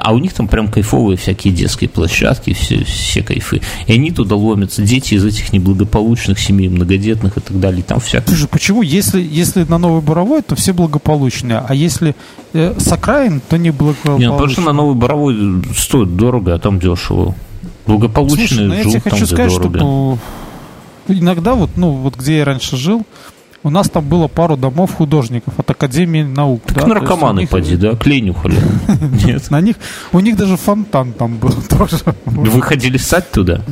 [0.00, 3.60] а у них там прям кайфовые всякие детские площадки, все, все кайфы.
[3.86, 7.82] И они туда ломятся дети из этих неблагополучных семей, многодетных и так далее.
[7.82, 8.28] Там всякое.
[8.28, 8.82] Слушай, почему?
[8.82, 12.14] Если, если на Новой Боровой, то все благополучные, а если
[12.52, 14.18] э, с окраин, то не благополучные.
[14.18, 17.34] Не, ну, потому что на Новой Боровой стоит дорого, а там дешево.
[17.86, 19.78] Благополучные Слушай, ну, я тебе хочу сказать, дорого.
[19.78, 20.18] что
[21.08, 23.04] иногда вот, ну, вот где я раньше жил,
[23.64, 26.62] у нас там было пару домов художников от Академии наук.
[26.66, 26.86] Так да?
[26.86, 27.48] наркоманы них...
[27.48, 27.96] поди, да?
[27.96, 28.56] Клей нюхали.
[29.24, 29.50] Нет.
[29.50, 29.76] На них,
[30.12, 31.96] у них даже фонтан там был тоже.
[32.26, 33.62] Вы ходили ссать туда?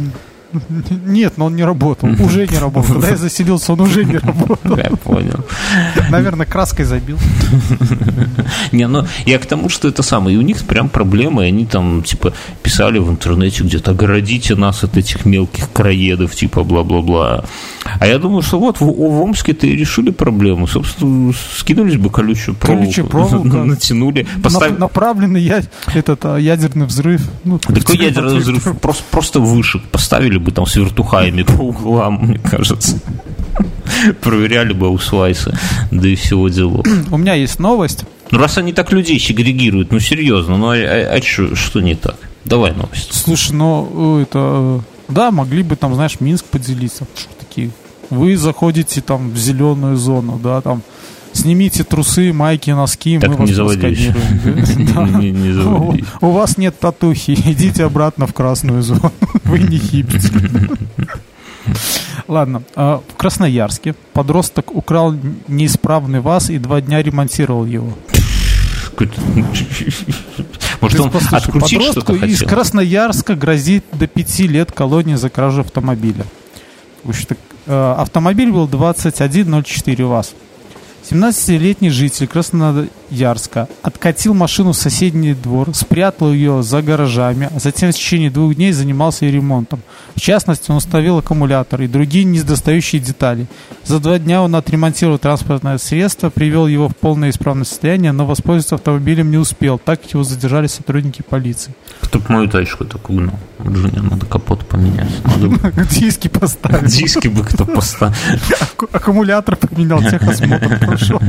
[1.07, 2.09] Нет, но он не работал.
[2.21, 2.95] Уже не работал.
[2.95, 4.77] Когда я заселился, он уже не работал.
[4.77, 5.45] Я понял.
[6.11, 7.19] Наверное, краской забил.
[8.73, 10.37] Не, ну я к тому, что это самое.
[10.37, 11.45] И у них прям проблемы.
[11.45, 12.33] Они там, типа,
[12.63, 17.45] писали в интернете где-то, огородите нас от этих мелких краедов, типа, бла-бла-бла.
[17.99, 20.67] А я думаю, что вот в, в Омске-то и решили проблему.
[20.67, 22.85] Собственно, скинулись бы колючую проволоку.
[22.85, 23.65] Колючая проволока.
[23.65, 24.27] Натянули.
[24.43, 24.79] Поставили...
[24.79, 25.63] Направленный я...
[25.95, 27.23] этот, а, ядерный взрыв.
[27.45, 28.79] Ну, Такой ядерный взрыв.
[28.81, 33.01] Просто, просто выше поставили бы там с вертухаями по углам, мне кажется.
[34.21, 35.59] Проверяли бы у Свайса,
[35.91, 36.83] да и всего дела.
[37.11, 38.05] У меня есть новость.
[38.31, 41.95] Ну, раз они так людей сегрегируют, ну, серьезно, ну, а, а, а что, что не
[41.95, 42.17] так?
[42.45, 43.13] Давай новость.
[43.13, 44.39] Слушай, ну, это...
[44.39, 47.07] Э, да, могли бы там, знаешь, Минск поделиться.
[47.15, 47.71] Что такие?
[48.11, 50.83] Вы заходите там в зеленую зону, да, там
[51.33, 55.53] снимите трусы, майки, носки, так мы не вас Не
[56.21, 59.13] У вас нет татухи, идите обратно в красную зону.
[59.45, 60.79] Вы не хипстер.
[62.29, 65.15] Ладно, а, в Красноярске подросток украл
[65.49, 67.93] неисправный ВАЗ и два дня ремонтировал его.
[70.81, 76.25] Может, он открутить что-то из Красноярска грозит до пяти лет колонии за кражу автомобиля.
[77.67, 80.35] Э, автомобиль был 2104 ВАЗ.
[81.11, 87.95] 17-летний житель Красноярска откатил машину в соседний двор, спрятал ее за гаражами, а затем в
[87.95, 89.83] течение двух дней занимался ее ремонтом.
[90.15, 93.47] В частности, он установил аккумулятор и другие недостающие детали.
[93.85, 98.77] За два дня он отремонтировал транспортное средство, привел его в полное исправное состояние, но воспользоваться
[98.77, 101.75] автомобилем не успел, так его задержали сотрудники полиции.
[102.03, 103.39] Кто бы мою тачку так угнал?
[103.67, 105.09] Джуниор, надо капот поменять.
[105.91, 106.91] Диски поставить.
[106.91, 108.15] Диски бы кто поставил.
[108.93, 111.21] Аккумулятор поменял, техосмотр прошел.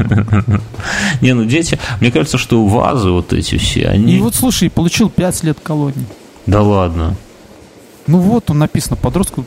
[1.21, 4.15] Не, ну дети, мне кажется, что вазы вот эти все, они...
[4.15, 6.05] И вот слушай, получил 5 лет колонии.
[6.47, 7.15] Да ладно.
[8.07, 9.45] Ну вот, он написано подростку,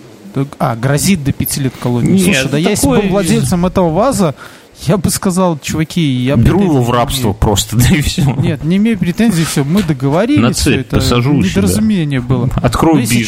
[0.58, 2.12] а, грозит до 5 лет колонии.
[2.12, 4.34] Нет, Слушай, да я если был владельцем этого ваза,
[4.82, 8.22] я бы сказал, чуваки, я беру его в рабство просто, да и все.
[8.34, 12.48] Нет, не имею претензий, все, мы договорились, На цепь это посажу недоразумение было.
[12.56, 13.26] Открою бизнес.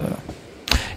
[0.00, 0.18] Чувак,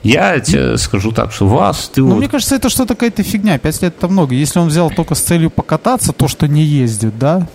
[0.04, 2.18] Я тебе скажу так, что вас, ты Ну, вот...
[2.18, 3.58] мне кажется, это что-то какая-то фигня.
[3.58, 4.36] Пять лет это много.
[4.36, 7.48] Если он взял только с целью покататься, то, что не ездит, да?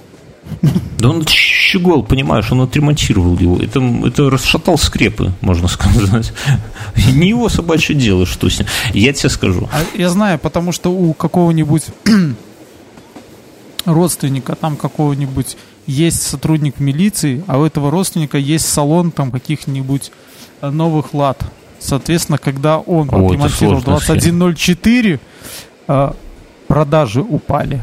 [0.98, 1.24] Да он
[1.66, 3.58] щегол, понимаешь, он отремонтировал его.
[3.58, 6.32] Это, это расшатал скрепы, можно сказать.
[7.12, 8.68] Не его собачье дело, что с ним.
[8.94, 9.68] Я тебе скажу.
[9.72, 11.84] А я знаю, потому что у какого-нибудь
[13.84, 15.56] родственника там какого-нибудь
[15.86, 20.12] есть сотрудник милиции, а у этого родственника есть салон там каких-нибудь
[20.60, 21.42] э, новых лад.
[21.78, 25.20] Соответственно, когда он О, отремонтировал сложная 2104,
[25.88, 26.12] э,
[26.68, 27.80] продажи упали.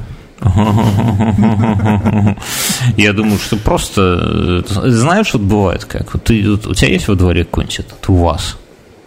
[2.98, 4.64] Я думаю, что просто...
[4.66, 6.14] э, Знаешь, вот бывает как?
[6.14, 8.58] Вот ты, у тебя есть во дворе какой-нибудь этот у вас?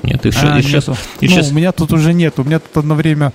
[0.02, 0.88] Нет, и, А, сейчас...
[1.20, 2.38] и ну, у меня тут уже нет.
[2.38, 3.32] У меня тут одно время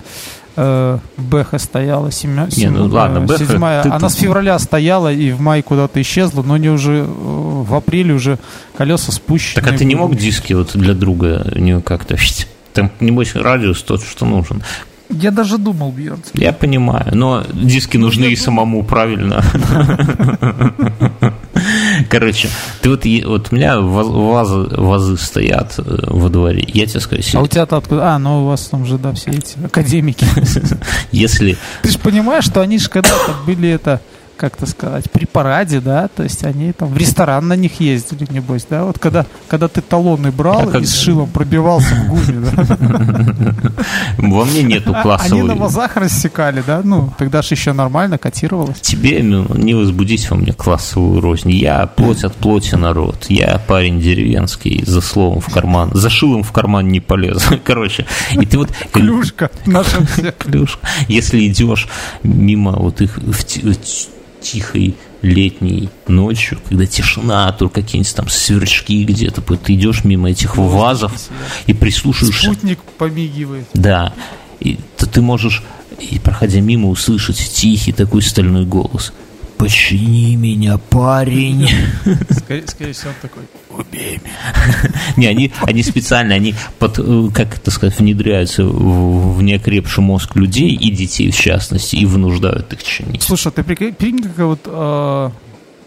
[0.56, 3.82] э, Бэха стояла, семя, Не, ну ладно, э, Бэха, седьмая.
[3.82, 8.14] Она с февраля стояла и в мае куда-то исчезла, но не уже э, в апреле
[8.14, 8.38] уже
[8.76, 9.62] колеса спущены.
[9.62, 12.16] Так а ты не мог диски вот для друга не как-то...
[12.72, 14.62] Там, небось, радиус тот, что нужен.
[15.12, 16.30] Я даже думал, Бьернс.
[16.34, 19.42] Я понимаю, но диски нужны и самому, правильно.
[22.08, 22.48] Короче,
[22.80, 26.64] ты вот, вот у меня ваз- вазы, вазы стоят э, во дворе.
[26.66, 28.14] Я тебе скажу, А у тебя-то откуда?
[28.14, 30.26] А, ну у вас там же, да, все эти академики.
[31.12, 34.00] если Ты же понимаешь, что они же когда-то были это,
[34.42, 38.66] как-то сказать, при параде, да, то есть они там в ресторан на них ездили, небось,
[38.68, 42.50] да, вот когда, когда ты талоны брал А как- и с шилом пробивался в гуме,
[42.50, 43.54] да,
[44.18, 45.42] во мне нету А- они классовой...
[45.44, 48.80] на вазах рассекали, да, ну, тогда же еще нормально котировалось.
[48.80, 51.52] Тебе ну, не возбудить во мне классовую рознь.
[51.52, 53.26] Я плоть от плоти народ.
[53.28, 55.90] Я парень деревенский, за словом в карман.
[55.94, 57.48] За шилом в карман не полез.
[57.64, 58.70] Короче, и ты вот...
[58.92, 60.04] Клюшка наша.
[60.38, 60.80] Клюшка.
[61.06, 61.86] Если идешь
[62.22, 63.18] мимо вот их
[64.42, 71.12] тихой летней ночью, когда тишина, только какие-нибудь там сверчки где-то, ты идешь мимо этих вазов
[71.66, 72.44] и прислушиваешься.
[72.52, 73.66] Спутник помигивает.
[73.74, 74.12] Да.
[74.60, 75.62] И, то ты можешь,
[75.98, 79.12] и проходя мимо, услышать тихий такой стальной голос.
[79.62, 81.68] Почини меня, парень.
[82.30, 83.42] Скорее, скорее всего, он такой.
[83.70, 84.92] Убей меня.
[85.16, 90.34] Не, они, они специально, они под, э, как это сказать, внедряются в, в неокрепший мозг
[90.34, 93.22] людей и детей в частности и вынуждают их чинить.
[93.22, 95.30] Слушай, а ты прикинь, как вот э,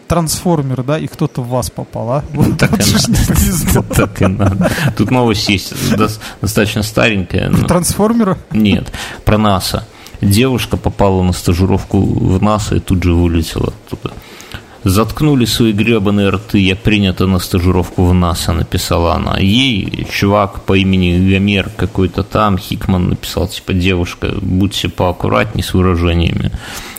[0.07, 2.23] трансформер, да, и кто-то в вас попал, а?
[2.33, 3.93] Вот Так и надо.
[3.93, 4.71] Так и надо.
[4.95, 7.49] Тут новость есть, дос- достаточно старенькая.
[7.49, 8.37] но- Трансформера?
[8.51, 8.89] Нет,
[9.25, 9.85] про НАСА.
[10.21, 14.13] Девушка попала на стажировку в НАСА и тут же вылетела оттуда.
[14.85, 19.39] Заткнули свои гребаные рты, я принята на стажировку в НАСА, написала она.
[19.39, 26.51] Ей чувак по имени Гомер какой-то там, Хикман написал, типа, девушка, будьте поаккуратней с выражениями.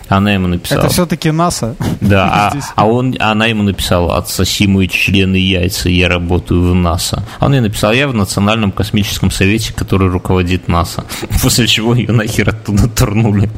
[0.08, 0.80] Она ему написала.
[0.80, 1.74] Это все-таки НАСА.
[2.00, 7.24] Да, а, а он, она ему написала, отсоси мои члены яйца, я работаю в НАСА.
[7.38, 11.04] А он ей написал, я в Национальном космическом совете, который руководит НАСА.
[11.42, 13.50] После чего ее нахер оттуда турнули.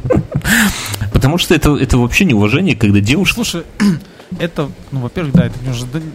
[1.13, 3.35] Потому что это, это вообще неуважение, когда девушка...
[3.35, 3.65] Слушай,
[4.39, 5.59] это, ну, во-первых, да, это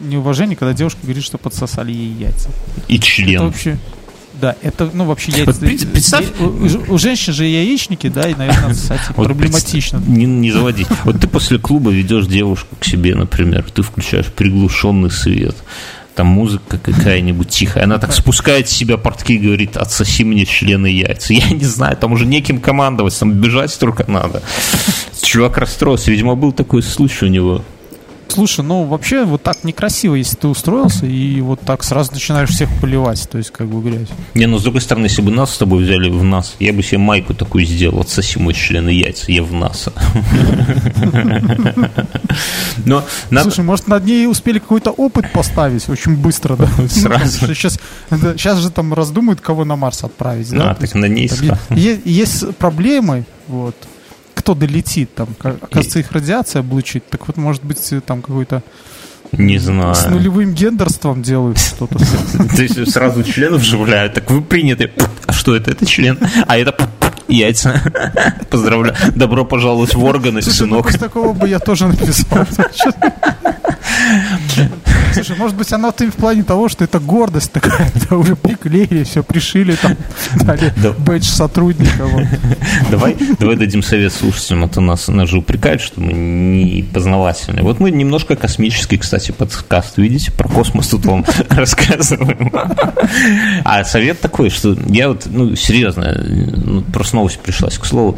[0.01, 2.49] неуважение, когда девушка говорит, что подсосали ей яйца.
[2.87, 3.45] И Это член.
[3.45, 3.77] вообще...
[4.43, 5.53] Да, это, ну, вообще яйца...
[5.93, 9.99] Представь- У, у- женщин же яичники, да, и, наверное, их Вот проблематично.
[9.99, 10.85] представь, Не, не заводи.
[11.05, 15.55] Вот ты после клуба ведешь девушку к себе, например, ты включаешь приглушенный свет,
[16.13, 20.87] там музыка какая-нибудь тихая, она так спускает с себя портки и говорит, отсоси мне члены
[20.87, 21.33] яйца.
[21.33, 24.43] Я не знаю, там уже неким командовать, там бежать только надо.
[25.21, 27.63] Чувак расстроился, видимо, был такой случай у него.
[28.27, 32.69] Слушай, ну вообще вот так некрасиво, если ты устроился и вот так сразу начинаешь всех
[32.81, 34.07] поливать, то есть как бы грязь.
[34.33, 36.81] Не, ну с другой стороны, если бы нас с тобой взяли в НАС, я бы
[36.83, 39.93] себе майку такую сделал, отсоси мой члены яйца, я в НАСА.
[42.85, 43.49] Но надо...
[43.49, 46.67] Слушай, может над ней успели какой-то опыт поставить очень быстро, да?
[46.89, 47.47] Сразу.
[47.53, 50.71] Сейчас, сейчас же там раздумают, кого на Марс отправить, да?
[50.71, 51.29] А, так на ней
[51.69, 53.75] Есть проблемы, вот.
[54.43, 55.27] Кто долетит там?
[55.39, 57.05] Ка- Оказывается, их радиация облучит.
[57.09, 58.61] Так вот, может быть, там какой-то
[59.31, 59.95] Не знаю.
[59.95, 61.97] с нулевым гендерством делают что-то.
[62.55, 64.15] То есть сразу членов вживляют.
[64.15, 64.91] Так вы приняты.
[65.25, 65.71] А что это?
[65.71, 66.19] Это член.
[66.45, 66.75] А это
[67.29, 67.81] яйца.
[68.49, 68.97] Поздравляю.
[69.15, 70.91] Добро пожаловать в органы, ну, сынок.
[70.97, 72.45] такого бы я тоже написал.
[75.13, 79.03] Слушай, может быть, она ты в плане того, что это гордость такая, да, уже приклеили,
[79.03, 79.95] все, пришили, там,
[80.43, 80.91] дали Да.
[80.91, 82.05] бэдж сотрудника.
[82.05, 82.23] вот.
[82.91, 87.63] Давай, давай дадим совет слушателям, а то нас, нас же упрекают, что мы не познавательные.
[87.63, 92.51] Вот мы немножко космический, кстати, подкаст, видите, про космос тут вам рассказываем.
[93.65, 98.17] А совет такой, что я вот, ну, серьезно, ну, просто новость пришлась, к слову,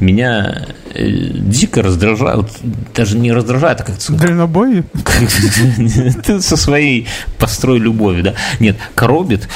[0.00, 2.50] меня э, дико раздражают,
[2.94, 4.12] даже не раздражает, а как-то...
[4.12, 4.84] Дальнобои?
[6.24, 7.06] Ты со своей
[7.38, 8.34] построй любовью, да?
[8.58, 9.48] Нет, коробит,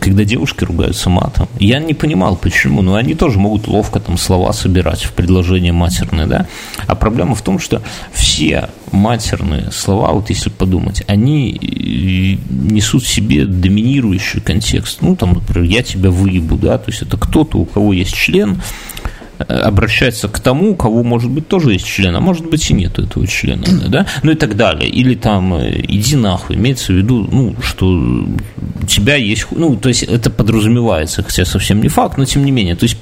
[0.00, 1.48] когда девушки ругаются матом.
[1.58, 6.26] Я не понимал, почему, но они тоже могут ловко там слова собирать в предложение матерное,
[6.26, 6.46] да?
[6.86, 7.82] А проблема в том, что
[8.12, 15.02] все матерные слова, вот если подумать, они э, несут в себе доминирующий контекст.
[15.02, 18.52] Ну, там, например, я тебя выебу, да, то есть это кто-то, у кого есть член,
[18.52, 18.93] э,
[19.38, 22.98] обращается к тому, у кого, может быть, тоже есть член, а может быть и нет
[22.98, 24.88] этого члена, да, ну и так далее.
[24.88, 29.88] Или там э, иди нахуй, имеется в виду, ну, что у тебя есть, ну, то
[29.88, 32.96] есть это подразумевается, хотя совсем не факт, но тем не менее, то есть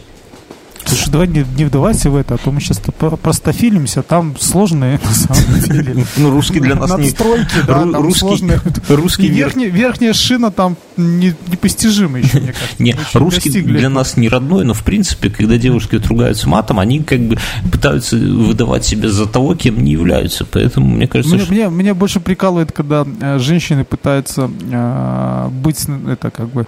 [0.85, 2.81] Слушай, давай не, не вдавайся в это, а то мы сейчас
[3.23, 6.05] просто фильмимся, там сложные, на самом деле.
[6.17, 7.05] Ну, русский для нас не...
[7.05, 8.61] Надстройки, да, там русский, сложные.
[8.89, 12.83] Русский верхняя, верхняя шина там не, непостижима еще, мне кажется.
[12.83, 17.21] Не, русский для нас не родной, но, в принципе, когда девушки отругаются матом, они как
[17.21, 17.39] бы
[17.71, 20.45] пытаются выдавать себя за того, кем не являются.
[20.45, 21.35] Поэтому, мне кажется...
[21.35, 21.53] Мне, что...
[21.53, 26.67] мне, мне больше прикалывает, когда э, женщины пытаются э, быть, это как бы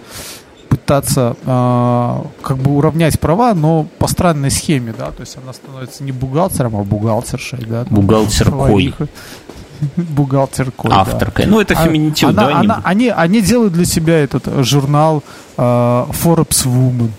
[0.75, 6.03] пытаться э, как бы уравнять права, но по странной схеме, да, то есть она становится
[6.03, 7.87] не бухгалтером, а бухгалтершей, да.
[7.91, 8.95] Бухгалтеркой.
[9.97, 11.45] Бухгалтеркой, Авторкой.
[11.45, 11.51] Да.
[11.53, 12.59] Ну, это а феминитив, она, да?
[12.59, 15.23] Она, они, они делают для себя этот журнал
[15.57, 17.11] э, Forbes Woman.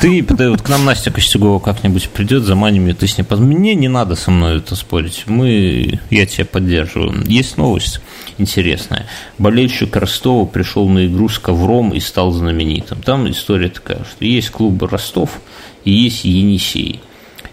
[0.00, 3.40] Ты, ты вот к нам Настя Костюгова как-нибудь придет, заманим ее, ты с ней поз...
[3.40, 5.24] Мне не надо со мной это спорить.
[5.26, 7.24] Мы, я тебя поддерживаю.
[7.26, 8.00] Есть новость
[8.38, 9.06] интересная.
[9.38, 13.02] Болельщик Ростова пришел на игру с ковром и стал знаменитым.
[13.02, 15.40] Там история такая, что есть клубы Ростов
[15.84, 17.00] и есть Енисей.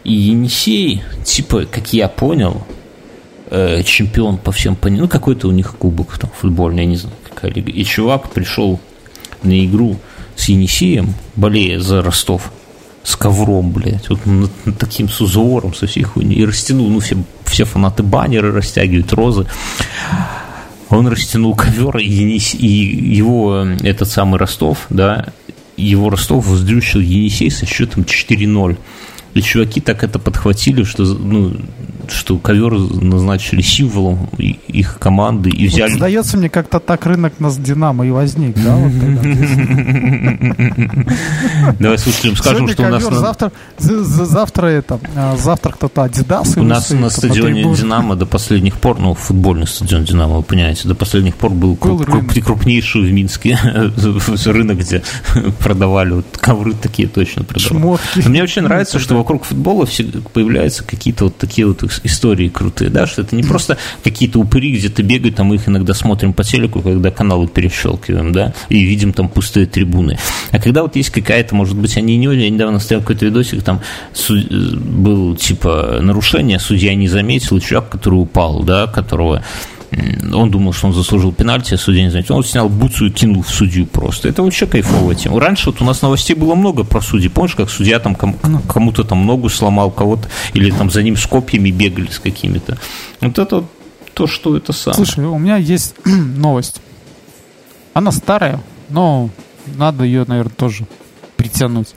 [0.03, 2.65] И Енисей, типа, как я понял,
[3.49, 7.15] э, чемпион по всем понятиям, ну какой-то у них кубок там футбольный, я не знаю,
[7.29, 7.71] какая лига.
[7.71, 8.79] И чувак пришел
[9.43, 9.97] на игру
[10.35, 12.51] с Енисеем, болея за Ростов,
[13.03, 16.99] с ковром, блядь, вот над, над таким с узором, со всей хуйней, и растянул, ну,
[16.99, 19.47] все, все фанаты баннеры растягивают, розы.
[20.91, 25.27] Он растянул ковер, и, его, этот самый Ростов, да,
[25.77, 28.77] его Ростов вздрючил Енисей со счетом 4-0.
[29.33, 31.53] И чуваки так это подхватили, что ну,
[32.11, 35.91] что ковер назначили символом их команды и взяли...
[35.91, 38.77] Вот, сдается мне, как-то так рынок нас Динамо и возник, да?
[41.79, 43.03] Давай слушателям скажем, что у нас...
[43.03, 46.57] Завтра, завтра это, а, завтра кто-то Адидас.
[46.57, 50.95] У нас на стадионе Динамо до последних пор, ну, футбольный стадион Динамо, вы понимаете, до
[50.95, 53.57] последних пор был крупнейший в Минске
[54.45, 55.03] рынок, где
[55.59, 57.99] продавали ковры такие точно продавали.
[58.25, 59.87] Мне очень нравится, что вокруг футбола
[60.33, 65.03] появляются какие-то вот такие вот истории крутые, да, что это не просто какие-то упыри где-то
[65.03, 69.65] бегают, мы их иногда смотрим по телеку, когда каналы перещелкиваем, да, и видим там пустые
[69.65, 70.17] трибуны.
[70.51, 73.81] А когда вот есть какая-то, может быть, они не я недавно стоял какой-то видосик, там
[74.27, 79.43] был типа нарушение, судья не заметил, человек, который упал, да, которого
[79.91, 82.31] он думал, что он заслужил пенальти, а судья не знает.
[82.31, 84.29] Он снял бутсу и кинул в судью просто.
[84.29, 85.39] Это вообще кайфовая тема.
[85.39, 87.27] Раньше вот у нас новостей было много про судьи.
[87.27, 88.61] Помнишь, как судья там ну.
[88.61, 92.77] кому-то там ногу сломал, кого-то, или там за ним с копьями бегали с какими-то.
[93.19, 93.65] Вот это
[94.13, 94.95] то, что это самое.
[94.95, 96.81] Слушай, у меня есть новость.
[97.93, 99.29] Она старая, но
[99.65, 100.85] надо ее, наверное, тоже
[101.35, 101.89] притянуть.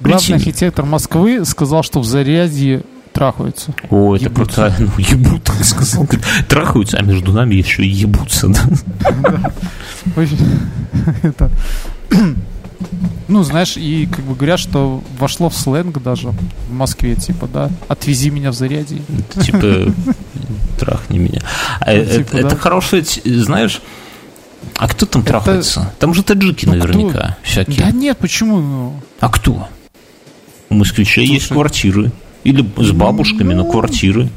[0.00, 2.84] Главный архитектор Москвы сказал, что в Зарядье
[3.18, 3.74] трахаются.
[3.90, 4.72] О, это круто.
[4.78, 6.06] Ну, ебут, так сказал.
[6.48, 9.50] Трахаются, а между нами еще и ебутся, да?
[11.22, 11.50] Это...
[13.26, 17.70] Ну, знаешь, и как бы говорят, что вошло в сленг даже в Москве, типа, да,
[17.88, 19.02] отвези меня в заряде.
[19.42, 19.92] Типа,
[20.78, 21.42] трахни меня.
[21.80, 22.56] А, ну, типа, это, да.
[22.56, 23.82] хорошее, знаешь,
[24.76, 25.32] а кто там это...
[25.32, 25.92] трахается?
[25.98, 27.36] Там же таджики ну, наверняка кто?
[27.42, 27.84] всякие.
[27.84, 28.94] Да нет, почему?
[29.20, 29.68] А кто?
[30.70, 32.12] У москвичей Слушай, есть квартиры.
[32.44, 34.28] Или с бабушками ну, на квартиры.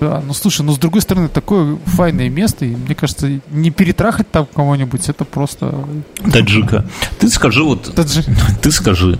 [0.00, 4.30] Да, ну слушай, ну с другой стороны, такое файное место, и мне кажется, не перетрахать
[4.30, 5.86] там кого-нибудь, это просто...
[6.32, 6.84] Таджика.
[7.18, 7.94] Ты скажи вот...
[7.94, 8.24] Таджи...
[8.60, 9.18] Ты скажи,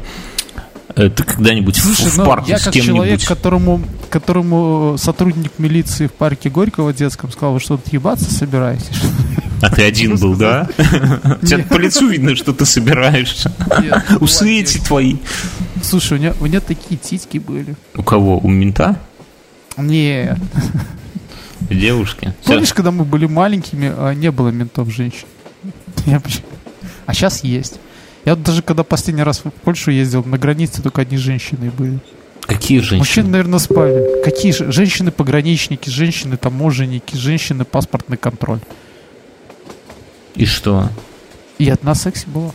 [0.96, 5.52] э, ты когда-нибудь Слушай, в, в ну, парке я с как человек, которому, которому сотрудник
[5.58, 9.00] милиции в парке Горького детском сказал, вы что, тут ебаться собираетесь?
[9.62, 10.68] А ты один был, да?
[11.42, 13.52] Тебя по лицу видно, что ты собираешься.
[14.20, 15.16] Усы эти твои.
[15.84, 17.76] Слушай, у меня, у меня такие титьки были.
[17.94, 18.38] У кого?
[18.38, 18.98] У мента?
[19.76, 20.38] Нет.
[21.60, 22.34] Девушки.
[22.44, 25.26] Помнишь, когда мы были маленькими, а не было ментов женщин?
[27.06, 27.78] А сейчас есть.
[28.24, 31.98] Я даже когда последний раз в Польшу ездил, на границе только одни женщины были.
[32.40, 32.98] Какие женщины?
[32.98, 34.22] Мужчины, наверное, спали.
[34.24, 34.72] Какие же?
[34.72, 38.60] Женщины-пограничники, женщины-таможенники, женщины-паспортный контроль.
[40.34, 40.88] И что?
[41.58, 42.52] И одна секси была.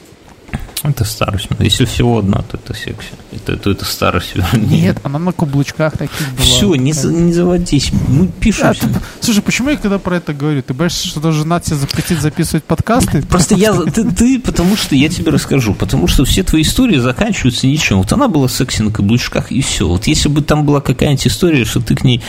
[0.83, 1.47] Это старость.
[1.59, 3.09] Если всего одна, то это секси.
[3.33, 4.33] Это, то это старость.
[4.53, 6.41] Нет, она на каблучках таких была.
[6.45, 7.91] Все, не, за- не заводись.
[8.07, 8.67] Мы пишем.
[8.69, 8.87] А, ты-
[9.19, 10.61] слушай, почему я когда про это говорю?
[10.63, 13.21] Ты боишься, что даже жена тебе запретит записывать подкасты?
[13.23, 17.67] Просто я, ты, ты, потому что я тебе расскажу, потому что все твои истории заканчиваются
[17.67, 17.97] ничем.
[17.97, 19.87] Вот она была секси на каблучках и все.
[19.87, 22.21] Вот если бы там была какая-нибудь история, что ты к ней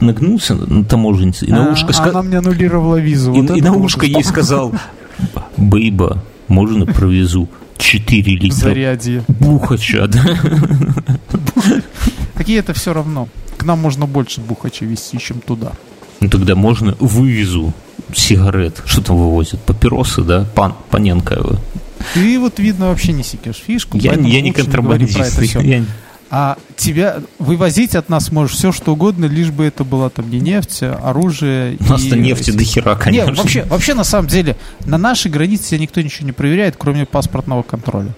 [0.00, 3.32] нагнулся на таможеннице и на А, ушко Она сказал, мне аннулировала визу.
[3.34, 4.72] и, Вот и это на ушко ей сказал,
[5.56, 7.48] бейба, можно провезу
[7.80, 9.24] 4 литра Зарядье.
[9.28, 10.22] бухача, да?
[12.34, 13.28] Такие это все равно.
[13.56, 15.72] К нам можно больше бухача везти, чем туда.
[16.20, 17.72] Ну тогда можно вывезу
[18.14, 18.82] сигарет.
[18.86, 19.60] Что там вывозят?
[19.60, 20.46] Папиросы, да?
[20.54, 21.58] Пан, Паненко.
[22.14, 23.98] Ты вот, видно, вообще не секешь фишку.
[23.98, 25.40] Я, я не контрабандист.
[25.62, 25.84] Я-
[26.32, 30.38] А тебя вывозить от нас можешь все, что угодно, лишь бы это была там не
[30.38, 31.76] нефть, оружие.
[31.80, 33.30] У нас-то и- нефти до хера, конечно.
[33.30, 34.56] Нет, вообще, вообще, на самом деле,
[34.86, 38.14] на нашей границе никто ничего не проверяет, кроме паспортного контроля.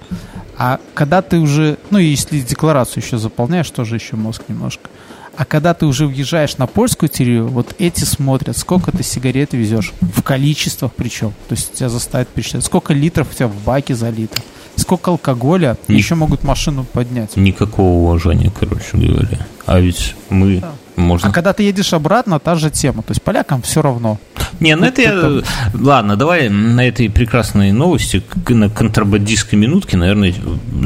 [0.59, 4.91] А когда ты уже, ну, если декларацию еще заполняешь, тоже еще мозг немножко.
[5.35, 9.95] А когда ты уже въезжаешь на польскую территорию, вот эти смотрят, сколько ты сигарет везешь,
[10.03, 11.33] в количествах причем.
[11.49, 14.43] То есть тебя заставят пересчитать, сколько литров у тебя в баке залито,
[14.77, 17.37] сколько алкоголя, Ни- еще могут машину поднять.
[17.37, 19.39] Никакого уважения, короче говоря.
[19.66, 20.73] А ведь мы Да.
[20.97, 21.29] можно.
[21.29, 23.03] А когда ты едешь обратно, та же тема.
[23.03, 24.18] То есть полякам все равно.
[24.61, 25.43] Не, ну это я...
[25.75, 30.35] Ладно, давай на этой прекрасной новости, на контрабандистской минутке, наверное,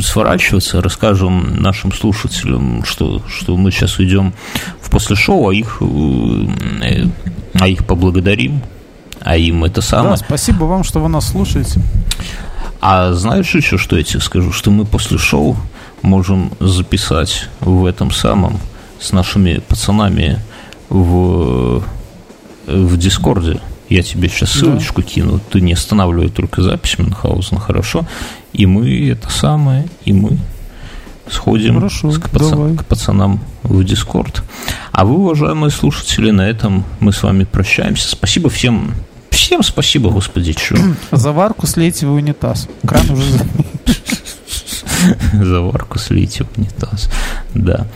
[0.00, 4.32] сворачиваться, расскажем нашим слушателям, что, что мы сейчас уйдем
[4.80, 7.04] в после шоу, а их, э,
[7.54, 8.62] а их поблагодарим,
[9.26, 10.10] а им это самое.
[10.10, 11.80] Да, спасибо вам, что вы нас слушаете.
[12.80, 14.52] А знаешь еще, что я тебе скажу?
[14.52, 15.56] Что мы после шоу
[16.02, 18.60] можем записать в этом самом
[19.00, 20.38] с нашими пацанами
[20.88, 21.82] в,
[22.66, 23.60] в Дискорде.
[23.88, 25.40] Я тебе сейчас ссылочку кину.
[25.50, 28.06] Ты не останавливай только запись Мюнхгаузена, хорошо?
[28.52, 30.38] И мы это самое, и мы
[31.28, 32.76] сходим Хорошо, с- к, паца- давай.
[32.76, 34.42] к пацанам в Дискорд.
[34.92, 38.08] А вы, уважаемые слушатели, на этом мы с вами прощаемся.
[38.08, 38.94] Спасибо всем.
[39.46, 40.74] Всем спасибо, господи, чё.
[41.12, 42.66] Заварку слейте в унитаз.
[42.84, 43.44] Кран уже за-
[45.44, 47.08] Заварку слейте в унитаз.
[47.54, 47.86] Да.